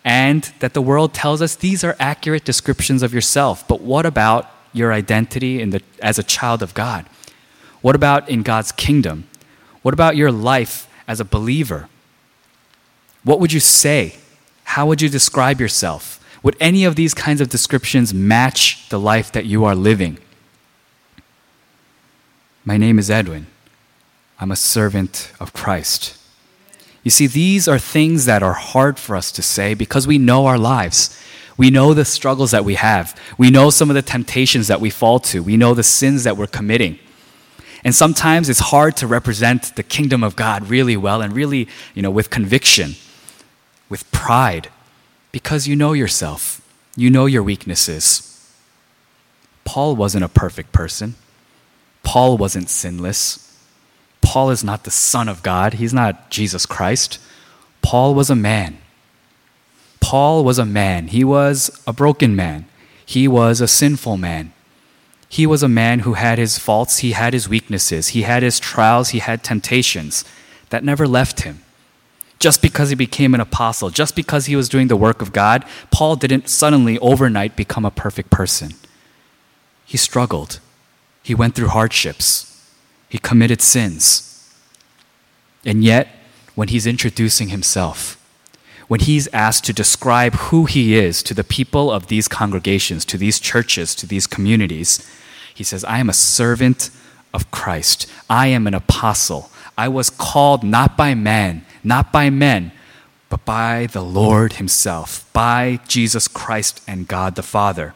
and 0.03 0.51
that 0.61 0.73
the 0.73 0.81
world 0.81 1.13
tells 1.13 1.43
us 1.43 1.55
these 1.55 1.85
are 1.85 1.95
accurate 1.99 2.45
descriptions 2.45 3.03
of 3.03 3.13
yourself. 3.13 3.69
But 3.69 3.83
what 3.83 4.07
about 4.07 4.51
your 4.73 4.95
identity 4.95 5.63
the, 5.63 5.83
as 6.01 6.19
a 6.19 6.23
child 6.23 6.63
of 6.63 6.73
God? 6.73 7.05
What 7.83 7.95
about 7.95 8.29
in 8.31 8.43
God's 8.43 8.73
kingdom? 8.73 9.29
What 9.83 9.93
about 9.93 10.17
your 10.17 10.33
life 10.33 10.89
as 11.07 11.21
a 11.21 11.25
believer? 11.25 11.91
What 13.27 13.41
would 13.41 13.53
you 13.53 13.59
say? 13.59 14.15
How 14.63 14.87
would 14.87 15.03
you 15.03 15.09
describe 15.09 15.61
yourself? 15.61 16.25
Would 16.45 16.57
any 16.61 16.85
of 16.85 16.95
these 16.95 17.13
kinds 17.13 17.41
of 17.41 17.49
descriptions 17.49 18.15
match 18.15 18.89
the 18.89 19.01
life 19.01 19.33
that 19.33 19.47
you 19.47 19.65
are 19.65 19.75
living? 19.75 20.19
My 22.65 22.77
name 22.77 23.01
is 23.01 23.11
Edwin. 23.11 23.49
I'm 24.39 24.53
a 24.53 24.57
servant 24.57 25.33
of 25.41 25.53
Christ. 25.53 26.17
You 27.03 27.11
see, 27.11 27.27
these 27.27 27.67
are 27.67 27.81
things 27.81 28.27
that 28.27 28.45
are 28.45 28.53
hard 28.53 28.97
for 28.97 29.17
us 29.17 29.33
to 29.33 29.43
say 29.43 29.75
because 29.75 30.07
we 30.07 30.19
know 30.19 30.47
our 30.47 30.59
lives. 30.59 31.21
We 31.57 31.69
know 31.69 31.95
the 31.95 32.05
struggles 32.05 32.53
that 32.53 32.65
we 32.65 32.77
have. 32.77 33.21
We 33.37 33.51
know 33.51 33.71
some 33.71 33.91
of 33.91 33.95
the 33.95 34.03
temptations 34.03 34.69
that 34.69 34.81
we 34.81 34.91
fall 34.91 35.19
to. 35.31 35.43
We 35.43 35.57
know 35.57 35.75
the 35.75 35.83
sins 35.83 36.23
that 36.23 36.37
we're 36.37 36.47
committing. 36.47 37.01
And 37.83 37.93
sometimes 37.93 38.49
it's 38.49 38.61
hard 38.61 38.97
to 38.99 39.09
represent 39.09 39.75
the 39.75 39.83
kingdom 39.83 40.23
of 40.23 40.37
God 40.37 40.71
really 40.71 40.97
well 40.97 41.23
and 41.23 41.33
really, 41.33 41.67
you 41.93 42.03
know, 42.03 42.11
with 42.13 42.31
conviction, 42.31 42.95
with 43.89 44.11
pride, 44.13 44.71
because 45.33 45.69
you 45.69 45.77
know 45.77 45.93
yourself. 45.93 46.61
You 46.97 47.11
know 47.11 47.27
your 47.27 47.43
weaknesses. 47.43 48.33
Paul 49.65 49.97
wasn't 49.97 50.25
a 50.25 50.29
perfect 50.29 50.73
person. 50.73 51.15
Paul 52.03 52.37
wasn't 52.37 52.71
sinless. 52.71 53.43
Paul 54.23 54.51
is 54.51 54.65
not 54.65 54.85
the 54.85 54.91
Son 54.91 55.29
of 55.29 55.43
God, 55.43 55.75
he's 55.75 55.95
not 55.95 56.31
Jesus 56.31 56.67
Christ. 56.67 57.19
Paul 57.83 58.15
was 58.15 58.31
a 58.31 58.35
man. 58.35 58.79
Paul 60.01 60.45
was 60.45 60.59
a 60.59 60.65
man. 60.65 61.09
He 61.09 61.25
was 61.25 61.83
a 61.87 61.93
broken 61.93 62.35
man. 62.35 62.67
He 63.05 63.29
was 63.29 63.61
a 63.61 63.69
sinful 63.69 64.17
man. 64.17 64.53
He 65.29 65.47
was 65.47 65.63
a 65.63 65.69
man 65.69 66.01
who 66.01 66.15
had 66.15 66.39
his 66.39 66.59
faults, 66.59 66.99
he 66.99 67.13
had 67.13 67.33
his 67.33 67.49
weaknesses, 67.49 68.09
he 68.09 68.23
had 68.23 68.43
his 68.43 68.61
trials, 68.61 69.11
he 69.11 69.19
had 69.19 69.43
temptations 69.43 70.25
that 70.71 70.85
never 70.85 71.07
left 71.07 71.41
him. 71.41 71.63
Just 72.39 72.61
because 72.61 72.91
he 72.91 72.95
became 72.95 73.35
an 73.35 73.41
apostle, 73.41 73.91
just 73.91 74.15
because 74.15 74.47
he 74.47 74.57
was 74.57 74.69
doing 74.69 74.89
the 74.89 74.97
work 74.97 75.23
of 75.23 75.33
God, 75.33 75.65
Paul 75.91 76.17
didn't 76.17 76.49
suddenly 76.49 76.99
overnight 76.99 77.57
become 77.57 77.85
a 77.85 77.91
perfect 77.91 78.31
person. 78.31 78.73
He 79.87 79.97
struggled. 79.97 80.61
He 81.23 81.35
went 81.35 81.55
through 81.55 81.69
hardships. 81.69 82.71
He 83.09 83.19
committed 83.19 83.63
sins. 83.63 84.55
And 85.65 85.83
yet, 85.83 86.09
when 86.55 86.69
he's 86.69 86.87
introducing 86.87 87.49
himself, 87.49 88.23
when 88.89 89.01
he's 89.01 89.27
asked 89.33 89.65
to 89.65 89.73
describe 89.73 90.35
who 90.35 90.65
he 90.65 90.95
is 90.95 91.23
to 91.25 91.35
the 91.35 91.45
people 91.45 91.91
of 91.91 92.07
these 92.07 92.29
congregations, 92.29 93.05
to 93.07 93.19
these 93.19 93.41
churches, 93.41 93.95
to 93.97 94.07
these 94.07 94.27
communities, 94.27 95.05
he 95.53 95.65
says, 95.65 95.85
I 95.85 95.99
am 95.99 96.09
a 96.09 96.15
servant 96.15 96.91
of 97.35 97.51
Christ. 97.51 98.07
I 98.31 98.47
am 98.49 98.67
an 98.67 98.75
apostle. 98.75 99.51
I 99.77 99.89
was 99.89 100.09
called 100.09 100.63
not 100.63 100.97
by 100.97 101.15
man, 101.15 101.66
not 101.87 102.13
by 102.13 102.31
men, 102.31 102.73
but 103.29 103.45
by 103.45 103.87
the 103.87 104.03
Lord 104.03 104.55
Himself, 104.55 105.29
by 105.33 105.81
Jesus 105.87 106.29
Christ 106.29 106.83
and 106.87 107.09
God 107.09 107.37
the 107.37 107.43
Father. 107.43 107.95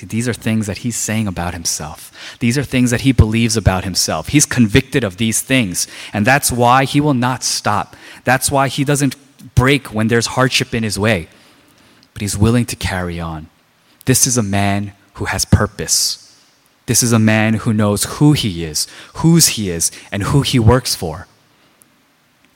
See, 0.00 0.06
these 0.06 0.28
are 0.28 0.32
things 0.32 0.66
that 0.66 0.78
he's 0.78 0.96
saying 0.96 1.26
about 1.26 1.52
himself. 1.52 2.10
These 2.38 2.56
are 2.56 2.62
things 2.62 2.90
that 2.90 3.02
he 3.02 3.12
believes 3.12 3.54
about 3.54 3.84
himself. 3.84 4.28
He's 4.28 4.46
convicted 4.46 5.04
of 5.04 5.18
these 5.18 5.42
things. 5.42 5.86
And 6.14 6.26
that's 6.26 6.50
why 6.50 6.86
he 6.86 7.02
will 7.02 7.12
not 7.12 7.42
stop. 7.42 7.94
That's 8.24 8.50
why 8.50 8.68
he 8.68 8.82
doesn't 8.82 9.14
break 9.54 9.92
when 9.92 10.08
there's 10.08 10.28
hardship 10.28 10.72
in 10.72 10.84
his 10.84 10.98
way. 10.98 11.28
But 12.14 12.22
he's 12.22 12.38
willing 12.38 12.64
to 12.64 12.76
carry 12.76 13.20
on. 13.20 13.48
This 14.06 14.26
is 14.26 14.38
a 14.38 14.42
man 14.42 14.94
who 15.14 15.26
has 15.26 15.44
purpose. 15.44 16.34
This 16.86 17.02
is 17.02 17.12
a 17.12 17.18
man 17.18 17.54
who 17.54 17.74
knows 17.74 18.04
who 18.04 18.32
he 18.32 18.64
is, 18.64 18.86
whose 19.16 19.48
he 19.48 19.68
is, 19.68 19.92
and 20.10 20.22
who 20.22 20.40
he 20.40 20.58
works 20.58 20.94
for. 20.94 21.26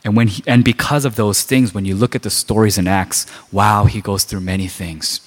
And, 0.04 0.16
when 0.16 0.28
he, 0.28 0.44
and 0.46 0.62
because 0.62 1.06
of 1.06 1.16
those 1.16 1.42
things, 1.42 1.72
when 1.72 1.86
you 1.86 1.94
look 1.94 2.14
at 2.14 2.22
the 2.22 2.30
stories 2.30 2.76
in 2.76 2.86
Acts, 2.86 3.26
wow, 3.50 3.86
he 3.86 4.02
goes 4.02 4.24
through 4.24 4.40
many 4.40 4.68
things. 4.68 5.20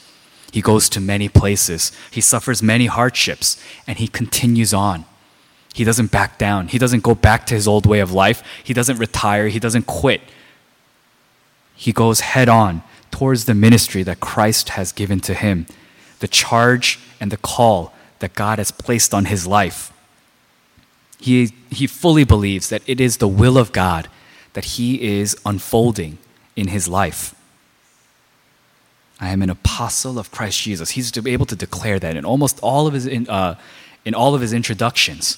He 0.52 0.62
goes 0.62 0.88
to 0.90 1.02
many 1.02 1.28
places. 1.30 1.92
He 2.12 2.22
suffers 2.22 2.62
many 2.62 2.86
hardships 2.86 3.62
and 3.88 3.98
he 3.98 4.08
continues 4.08 4.74
on. 4.74 5.06
He 5.74 5.84
doesn't 5.84 6.12
back 6.12 6.38
down. 6.38 6.70
He 6.70 6.78
doesn't 6.78 7.04
go 7.04 7.16
back 7.16 7.46
to 7.48 7.54
his 7.54 7.68
old 7.68 7.86
way 7.86 8.00
of 8.00 8.12
life. 8.12 8.44
He 8.64 8.74
doesn't 8.74 8.98
retire. 8.98 9.48
He 9.48 9.60
doesn't 9.60 9.88
quit. 9.88 10.22
He 11.76 11.92
goes 11.92 12.22
head 12.22 12.50
on 12.50 12.82
towards 13.12 13.46
the 13.46 13.54
ministry 13.54 14.04
that 14.04 14.20
Christ 14.20 14.70
has 14.70 14.92
given 14.92 15.20
to 15.22 15.34
him, 15.34 15.68
the 16.20 16.28
charge 16.28 17.00
and 17.20 17.32
the 17.32 17.38
call 17.38 17.94
that 18.20 18.34
God 18.34 18.58
has 18.58 18.72
placed 18.72 19.14
on 19.14 19.26
his 19.26 19.46
life. 19.46 19.94
He, 21.20 21.54
he 21.70 21.88
fully 21.88 22.24
believes 22.24 22.70
that 22.70 22.82
it 22.88 23.00
is 23.00 23.18
the 23.18 23.28
will 23.28 23.58
of 23.58 23.72
God 23.72 24.08
that 24.58 24.66
he 24.66 25.20
is 25.20 25.38
unfolding 25.46 26.18
in 26.56 26.70
his 26.70 26.88
life. 26.88 27.36
I 29.20 29.30
am 29.30 29.44
an 29.44 29.52
apostle 29.52 30.18
of 30.18 30.32
Christ 30.32 30.60
Jesus. 30.64 30.90
He's 30.90 31.12
to 31.12 31.22
be 31.22 31.32
able 31.32 31.46
to 31.46 31.56
declare 31.56 32.00
that 32.00 32.16
in 32.16 32.26
almost 32.26 32.60
all 32.64 32.88
of 32.88 32.96
his, 32.96 33.06
in, 33.06 33.30
uh, 33.30 33.54
in 34.04 34.16
all 34.16 34.34
of 34.34 34.42
his 34.42 34.54
introductions. 34.54 35.38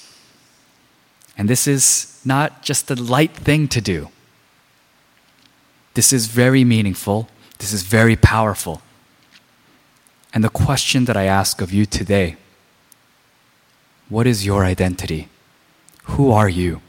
And 1.37 1.49
this 1.49 1.67
is 1.67 2.21
not 2.23 2.61
just 2.61 2.89
a 2.89 2.95
light 2.95 3.33
thing 3.33 3.67
to 3.67 3.81
do. 3.81 4.07
This 5.95 6.13
is 6.13 6.27
very 6.27 6.63
meaningful. 6.63 7.27
This 7.57 7.73
is 7.73 7.83
very 7.83 8.15
powerful. 8.15 8.81
And 10.33 10.45
the 10.45 10.49
question 10.49 11.03
that 11.03 11.17
I 11.17 11.25
ask 11.25 11.59
of 11.59 11.73
you 11.73 11.85
today 11.85 12.37
what 14.07 14.25
is 14.25 14.45
your 14.45 14.63
identity? 14.63 15.27
Who 16.03 16.31
are 16.31 16.47
you? 16.47 16.79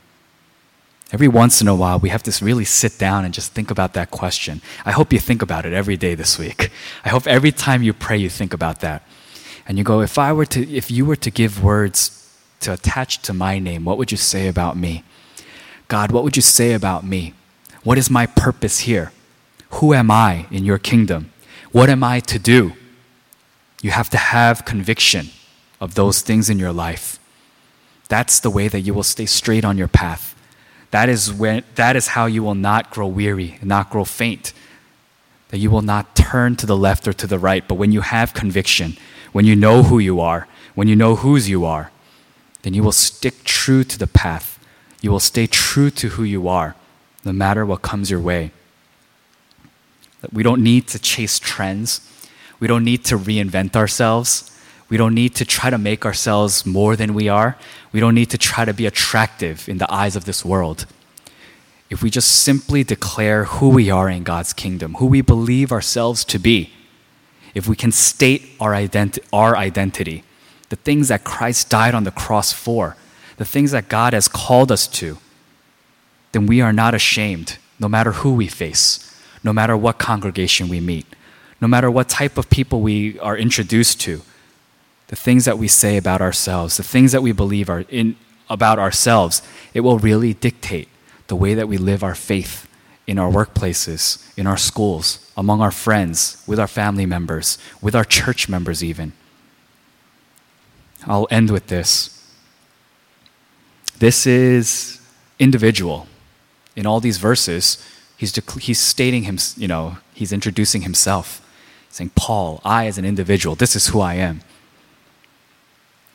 Every 1.13 1.27
once 1.29 1.61
in 1.61 1.67
a 1.67 1.75
while, 1.75 1.99
we 1.99 2.11
have 2.11 2.23
to 2.25 2.45
really 2.45 2.65
sit 2.65 2.99
down 2.99 3.25
and 3.25 3.35
just 3.35 3.53
think 3.53 3.71
about 3.71 3.95
that 3.95 4.11
question. 4.11 4.63
I 4.85 4.93
hope 4.93 5.13
you 5.13 5.19
think 5.19 5.43
about 5.43 5.67
it 5.67 5.73
every 5.73 5.97
day 5.97 6.15
this 6.15 6.39
week. 6.39 6.71
I 7.05 7.09
hope 7.09 7.27
every 7.27 7.51
time 7.51 7.83
you 7.83 7.93
pray, 7.93 8.17
you 8.17 8.29
think 8.29 8.55
about 8.55 8.81
that. 8.81 9.03
And 9.67 9.77
you 9.77 9.83
go, 9.85 10.01
if 10.01 10.19
I 10.19 10.33
were 10.33 10.47
to, 10.47 10.69
if 10.69 10.91
you 10.91 11.05
were 11.05 11.17
to 11.17 11.31
give 11.31 11.65
words 11.65 12.17
to 12.61 12.73
attach 12.73 13.23
to 13.23 13.33
my 13.33 13.59
name, 13.59 13.85
what 13.85 13.99
would 13.99 14.13
you 14.13 14.17
say 14.17 14.47
about 14.47 14.77
me? 14.77 15.03
God, 15.89 16.13
what 16.13 16.23
would 16.23 16.37
you 16.37 16.43
say 16.43 16.73
about 16.75 17.05
me? 17.05 17.35
What 17.83 17.99
is 17.99 18.11
my 18.11 18.27
purpose 18.27 18.81
here? 18.81 19.13
Who 19.71 19.95
am 19.95 20.11
I 20.11 20.47
in 20.51 20.65
your 20.65 20.79
kingdom? 20.79 21.33
What 21.73 21.91
am 21.91 22.05
I 22.05 22.21
to 22.21 22.39
do? 22.39 22.75
You 23.83 23.91
have 23.91 24.11
to 24.11 24.17
have 24.17 24.65
conviction 24.65 25.31
of 25.81 25.95
those 25.95 26.21
things 26.21 26.51
in 26.51 26.59
your 26.59 26.73
life. 26.73 27.19
That's 28.09 28.39
the 28.39 28.51
way 28.51 28.69
that 28.69 28.81
you 28.81 28.93
will 28.93 29.03
stay 29.03 29.27
straight 29.27 29.65
on 29.65 29.79
your 29.79 29.89
path. 29.89 30.35
That 30.91 31.09
is, 31.09 31.33
when, 31.33 31.63
that 31.77 31.97
is 31.97 32.09
how 32.09 32.27
you 32.27 32.43
will 32.43 32.55
not 32.55 32.91
grow 32.91 33.07
weary, 33.07 33.59
not 33.63 33.91
grow 33.91 34.05
faint. 34.05 34.53
That 35.49 35.59
you 35.59 35.71
will 35.71 35.83
not 35.83 36.15
turn 36.15 36.57
to 36.57 36.67
the 36.67 36.77
left 36.77 37.07
or 37.07 37.13
to 37.13 37.27
the 37.27 37.39
right, 37.39 37.67
but 37.67 37.75
when 37.75 37.93
you 37.93 38.01
have 38.01 38.35
conviction, 38.35 38.97
when 39.33 39.45
you 39.45 39.55
know 39.57 39.83
who 39.85 39.99
you 39.99 40.21
are, 40.21 40.49
when 40.75 40.89
you 40.89 40.97
know 40.97 41.17
whose 41.17 41.49
you 41.49 41.65
are, 41.65 41.91
then 42.63 42.75
you 42.75 42.83
will 42.83 42.93
stick 42.93 43.45
true 43.45 43.85
to 43.85 43.99
the 43.99 44.07
path. 44.07 44.59
You 45.01 45.11
will 45.11 45.21
stay 45.21 45.47
true 45.47 45.91
to 45.91 46.11
who 46.11 46.25
you 46.25 46.49
are, 46.49 46.77
no 47.25 47.33
matter 47.33 47.65
what 47.65 47.83
comes 47.83 48.11
your 48.11 48.21
way. 48.21 48.53
We 50.33 50.43
don't 50.43 50.63
need 50.63 50.87
to 50.89 50.99
chase 50.99 51.39
trends. 51.39 52.01
We 52.59 52.67
don't 52.67 52.85
need 52.85 53.05
to 53.07 53.17
reinvent 53.17 53.75
ourselves. 53.77 54.51
We 54.91 54.97
don't 54.97 55.15
need 55.15 55.37
to 55.37 55.45
try 55.45 55.71
to 55.71 55.79
make 55.79 56.05
ourselves 56.05 56.67
more 56.67 56.97
than 56.97 57.15
we 57.15 57.29
are. 57.29 57.57
We 57.93 58.01
don't 58.01 58.15
need 58.15 58.31
to 58.31 58.39
try 58.39 58.65
to 58.65 58.75
be 58.75 58.87
attractive 58.87 59.69
in 59.69 59.79
the 59.79 59.91
eyes 59.93 60.17
of 60.17 60.25
this 60.25 60.45
world. 60.45 60.85
If 61.89 62.03
we 62.03 62.11
just 62.11 62.31
simply 62.43 62.85
declare 62.85 63.45
who 63.45 63.69
we 63.69 63.91
are 63.91 64.11
in 64.11 64.25
God's 64.25 64.53
kingdom, 64.53 64.95
who 64.95 65.07
we 65.07 65.23
believe 65.23 65.73
ourselves 65.73 66.25
to 66.27 66.39
be, 66.39 66.73
if 67.55 67.69
we 67.69 67.77
can 67.77 67.93
state 67.93 68.51
our, 68.61 68.73
identi- 68.73 69.25
our 69.33 69.57
identity, 69.57 70.25
the 70.69 70.77
things 70.77 71.09
that 71.09 71.25
Christ 71.25 71.71
died 71.71 71.95
on 71.95 72.05
the 72.05 72.11
cross 72.11 72.53
for, 72.53 72.97
the 73.37 73.45
things 73.45 73.71
that 73.71 73.89
God 73.89 74.13
has 74.13 74.29
called 74.29 74.71
us 74.71 74.87
to, 74.89 75.19
then 76.33 76.47
we 76.47 76.61
are 76.61 76.73
not 76.73 76.95
ashamed 76.95 77.59
no 77.79 77.89
matter 77.89 78.13
who 78.13 78.35
we 78.35 78.47
face, 78.47 79.21
no 79.43 79.53
matter 79.53 79.77
what 79.77 79.99
congregation 79.99 80.69
we 80.69 80.81
meet, 80.81 81.07
no 81.61 81.67
matter 81.67 81.91
what 81.91 82.09
type 82.09 82.39
of 82.39 82.51
people 82.51 82.81
we 82.81 83.19
are 83.21 83.37
introduced 83.37 84.01
to. 84.03 84.23
The 85.11 85.17
things 85.17 85.45
that 85.45 85.59
we 85.59 85.67
say 85.67 85.97
about 85.97 86.21
ourselves, 86.21 86.77
the 86.77 86.85
things 86.85 87.11
that 87.11 87.21
we 87.21 87.33
believe 87.33 87.69
are 87.69 87.85
in 87.89 88.15
about 88.49 88.79
ourselves, 88.79 89.43
it 89.75 89.81
will 89.81 89.99
really 89.99 90.35
dictate 90.35 90.89
the 91.27 91.35
way 91.35 91.53
that 91.55 91.67
we 91.67 91.79
live 91.79 92.05
our 92.05 92.15
faith 92.15 92.69
in 93.09 93.19
our 93.19 93.29
workplaces, 93.29 94.23
in 94.39 94.47
our 94.47 94.57
schools, 94.57 95.33
among 95.37 95.61
our 95.61 95.73
friends, 95.73 96.45
with 96.47 96.61
our 96.61 96.69
family 96.69 97.07
members, 97.07 97.59
with 97.83 97.97
our 97.97 98.05
church 98.05 98.49
members, 98.49 98.85
even. 98.85 99.13
I'll 101.05 101.27
end 101.29 101.51
with 101.51 101.67
this. 101.67 102.33
This 103.99 104.29
is 104.29 105.01
individual. 105.41 106.07
In 106.77 106.87
all 106.87 107.01
these 107.01 107.19
verses, 107.19 107.85
he's, 108.17 108.33
dec- 108.33 108.61
he's 108.61 108.79
stating 108.79 109.25
him, 109.25 109.39
you 109.57 109.67
know, 109.67 109.99
he's 110.15 110.33
introducing 110.33 110.83
himself, 110.83 111.45
saying, 111.89 112.13
Paul, 112.15 112.61
I 112.65 112.87
as 112.87 112.97
an 112.97 113.05
individual, 113.05 113.57
this 113.57 113.75
is 113.75 113.89
who 113.89 114.01
I 114.01 114.15
am. 114.15 114.43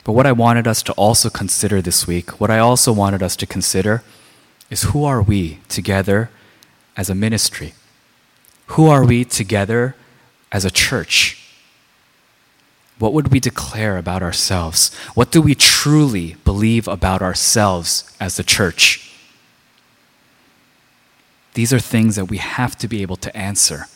But 0.06 0.14
what 0.14 0.28
I 0.28 0.32
wanted 0.32 0.68
us 0.68 0.84
to 0.84 0.94
also 0.94 1.32
consider 1.32 1.82
this 1.82 2.06
week, 2.08 2.40
what 2.40 2.52
I 2.52 2.60
also 2.60 2.94
wanted 2.94 3.24
us 3.24 3.36
to 3.38 3.48
consider 3.48 4.04
is 4.70 4.84
who 4.84 5.04
are 5.04 5.22
we 5.22 5.60
together 5.68 6.30
as 6.96 7.10
a 7.10 7.16
ministry? 7.16 7.74
Who 8.68 8.88
are 8.88 9.04
we 9.04 9.26
together 9.26 9.96
as 10.52 10.64
a 10.64 10.70
church? 10.70 11.42
What 13.00 13.14
would 13.14 13.34
we 13.34 13.40
declare 13.40 13.98
about 13.98 14.22
ourselves? 14.22 14.94
What 15.16 15.32
do 15.32 15.42
we 15.42 15.56
truly 15.56 16.36
believe 16.46 16.88
about 16.88 17.24
ourselves 17.24 18.16
as 18.20 18.38
the 18.38 18.44
church? 18.44 19.12
These 21.56 21.74
are 21.74 21.80
things 21.80 22.16
that 22.16 22.26
we 22.26 22.38
have 22.38 22.78
to 22.78 22.88
be 22.88 23.02
able 23.02 23.16
to 23.18 23.36
answer. 23.36 23.88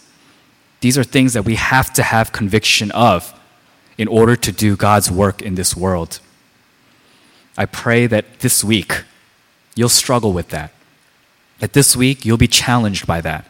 These 0.82 0.98
are 0.98 1.04
things 1.04 1.34
that 1.34 1.46
we 1.46 1.56
have 1.56 1.94
to 1.94 2.02
have 2.02 2.32
conviction 2.32 2.90
of 2.92 3.39
in 4.00 4.08
order 4.08 4.38
to 4.38 4.52
do 4.54 4.78
God's 4.78 5.12
work 5.12 5.42
in 5.42 5.56
this 5.56 5.76
world. 5.76 6.22
I 7.58 7.66
pray 7.66 8.08
that 8.08 8.40
this 8.40 8.64
week 8.64 9.04
you'll 9.76 9.90
struggle 9.90 10.32
with 10.32 10.48
that. 10.50 10.72
That 11.60 11.74
this 11.74 11.98
week 11.98 12.24
you'll 12.24 12.38
be 12.38 12.48
challenged 12.48 13.06
by 13.06 13.20
that. 13.20 13.44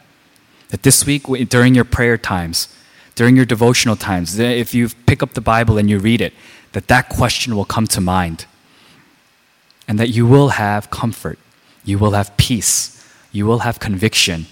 That 0.70 0.82
this 0.82 1.06
week, 1.06 1.22
during 1.48 1.76
your 1.76 1.84
prayer 1.84 2.18
times, 2.18 2.68
during 3.14 3.36
your 3.36 3.44
devotional 3.44 3.94
times, 3.94 4.40
if 4.40 4.74
you 4.74 4.88
pick 5.06 5.22
up 5.22 5.34
the 5.34 5.40
Bible 5.40 5.78
and 5.78 5.88
you 5.88 6.00
read 6.00 6.20
it, 6.20 6.34
that 6.72 6.88
that 6.88 7.08
question 7.08 7.54
will 7.54 7.64
come 7.64 7.86
to 7.86 8.00
mind. 8.00 8.46
And 9.86 10.00
that 10.00 10.08
you 10.08 10.26
will 10.26 10.50
have 10.50 10.90
comfort, 10.90 11.38
you 11.84 11.96
will 11.96 12.12
have 12.12 12.36
peace, 12.36 13.08
you 13.30 13.46
will 13.46 13.60
have 13.60 13.78
conviction 13.78 14.46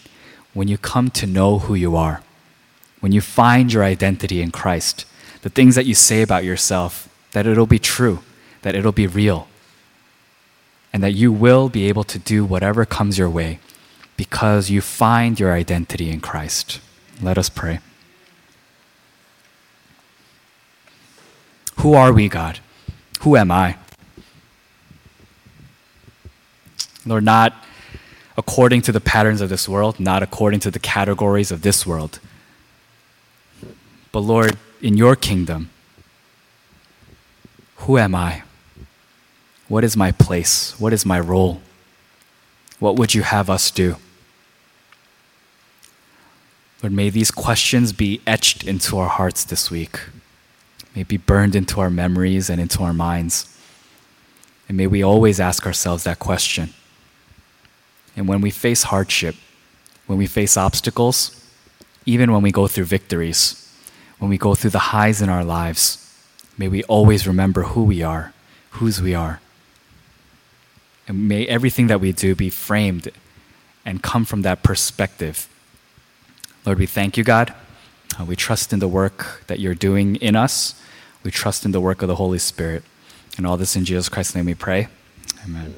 when 0.55 0.69
you 0.69 0.79
come 0.79 1.11
to 1.11 1.27
know 1.27 1.59
who 1.59 1.75
you 1.75 1.97
are. 1.97 2.23
When 3.01 3.11
you 3.11 3.21
find 3.21 3.73
your 3.73 3.83
identity 3.83 4.41
in 4.41 4.53
Christ, 4.53 5.05
the 5.43 5.51
things 5.51 5.75
that 5.75 5.87
you 5.87 5.95
say 5.95 6.23
about 6.23 6.45
yourself, 6.45 7.09
that 7.33 7.47
it'll 7.47 7.67
be 7.67 7.79
true, 7.79 8.21
that 8.63 8.75
it'll 8.75 8.93
be 8.93 9.07
real, 9.07 9.49
and 10.93 11.03
that 11.03 11.13
you 11.13 11.33
will 11.33 11.69
be 11.69 11.89
able 11.89 12.05
to 12.05 12.19
do 12.19 12.45
whatever 12.45 12.85
comes 12.85 13.19
your 13.19 13.31
way 13.31 13.61
because 14.17 14.69
you 14.69 14.81
find 14.81 15.39
your 15.39 15.53
identity 15.53 16.11
in 16.11 16.21
Christ. 16.21 16.81
Let 17.23 17.39
us 17.39 17.49
pray. 17.49 17.81
Who 21.81 21.95
are 21.95 22.13
we, 22.13 22.29
God? 22.29 22.59
Who 23.21 23.37
am 23.37 23.51
I? 23.51 23.77
Lord, 27.07 27.25
not 27.25 27.65
according 28.37 28.83
to 28.83 28.93
the 28.93 29.01
patterns 29.01 29.41
of 29.41 29.49
this 29.49 29.69
world, 29.69 29.99
not 29.99 30.23
according 30.23 30.61
to 30.61 30.71
the 30.71 30.79
categories 30.79 31.51
of 31.51 31.63
this 31.63 31.87
world. 31.87 32.19
But 34.13 34.21
Lord, 34.21 34.59
in 34.81 34.97
your 34.97 35.17
kingdom, 35.17 35.71
who 37.77 37.99
am 37.99 38.15
I? 38.15 38.43
What 39.69 39.85
is 39.85 39.97
my 39.97 40.13
place? 40.13 40.79
What 40.81 40.93
is 40.93 41.05
my 41.05 41.21
role? 41.21 41.61
What 42.79 42.97
would 42.97 43.15
you 43.15 43.23
have 43.23 43.51
us 43.51 43.71
do? 43.71 43.97
Lord, 46.83 46.93
may 46.93 47.11
these 47.11 47.31
questions 47.31 47.93
be 47.93 48.21
etched 48.27 48.65
into 48.65 48.99
our 48.99 49.09
hearts 49.09 49.45
this 49.45 49.71
week. 49.71 50.01
May 50.95 51.03
be 51.03 51.17
burned 51.17 51.57
into 51.57 51.81
our 51.81 51.91
memories 51.91 52.49
and 52.49 52.61
into 52.61 52.83
our 52.83 52.93
minds. 52.93 53.55
And 54.69 54.77
may 54.77 54.87
we 54.87 55.03
always 55.03 55.41
ask 55.41 55.67
ourselves 55.67 56.05
that 56.05 56.19
question. 56.19 56.73
And 58.17 58.29
when 58.29 58.41
we 58.41 58.51
face 58.51 58.85
hardship, 58.85 59.35
when 60.07 60.19
we 60.19 60.27
face 60.27 60.57
obstacles, 60.57 61.45
even 62.07 62.33
when 62.33 62.43
we 62.43 62.53
go 62.53 62.69
through 62.69 62.85
victories, 62.85 63.68
when 64.19 64.29
we 64.31 64.39
go 64.39 64.55
through 64.55 64.71
the 64.71 64.79
highs 64.79 65.23
in 65.23 65.29
our 65.29 65.45
lives, 65.45 66.05
may 66.57 66.69
we 66.69 66.83
always 66.85 67.27
remember 67.27 67.63
who 67.63 67.85
we 67.85 68.03
are, 68.03 68.33
whose 68.73 69.01
we 69.01 69.15
are. 69.15 69.41
And 71.07 71.29
may 71.29 71.47
everything 71.47 71.87
that 71.87 72.01
we 72.01 72.13
do 72.13 72.35
be 72.35 72.51
framed 72.51 73.11
and 73.85 74.03
come 74.03 74.25
from 74.25 74.43
that 74.43 74.63
perspective 74.63 75.49
Lord, 76.69 76.79
we 76.79 76.85
thank 76.85 77.17
you, 77.17 77.25
God. 77.25 77.55
Uh, 78.21 78.27
we 78.27 78.37
trust 78.37 78.75
in 78.75 78.79
the 78.79 78.89
work 78.89 79.43
that 79.47 79.59
you're 79.59 79.75
doing 79.75 80.17
in 80.17 80.37
us. 80.37 80.75
We 81.23 81.31
trust 81.31 81.65
in 81.65 81.73
the 81.73 81.81
work 81.81 82.03
of 82.03 82.09
the 82.09 82.17
Holy 82.17 82.39
Spirit. 82.39 82.83
And 83.39 83.47
all 83.47 83.57
this 83.57 83.75
in 83.75 83.87
Jesus 83.87 84.11
Christ's 84.11 84.35
name 84.35 84.45
we 84.45 84.55
pray. 84.55 84.89
Amen. 85.47 85.75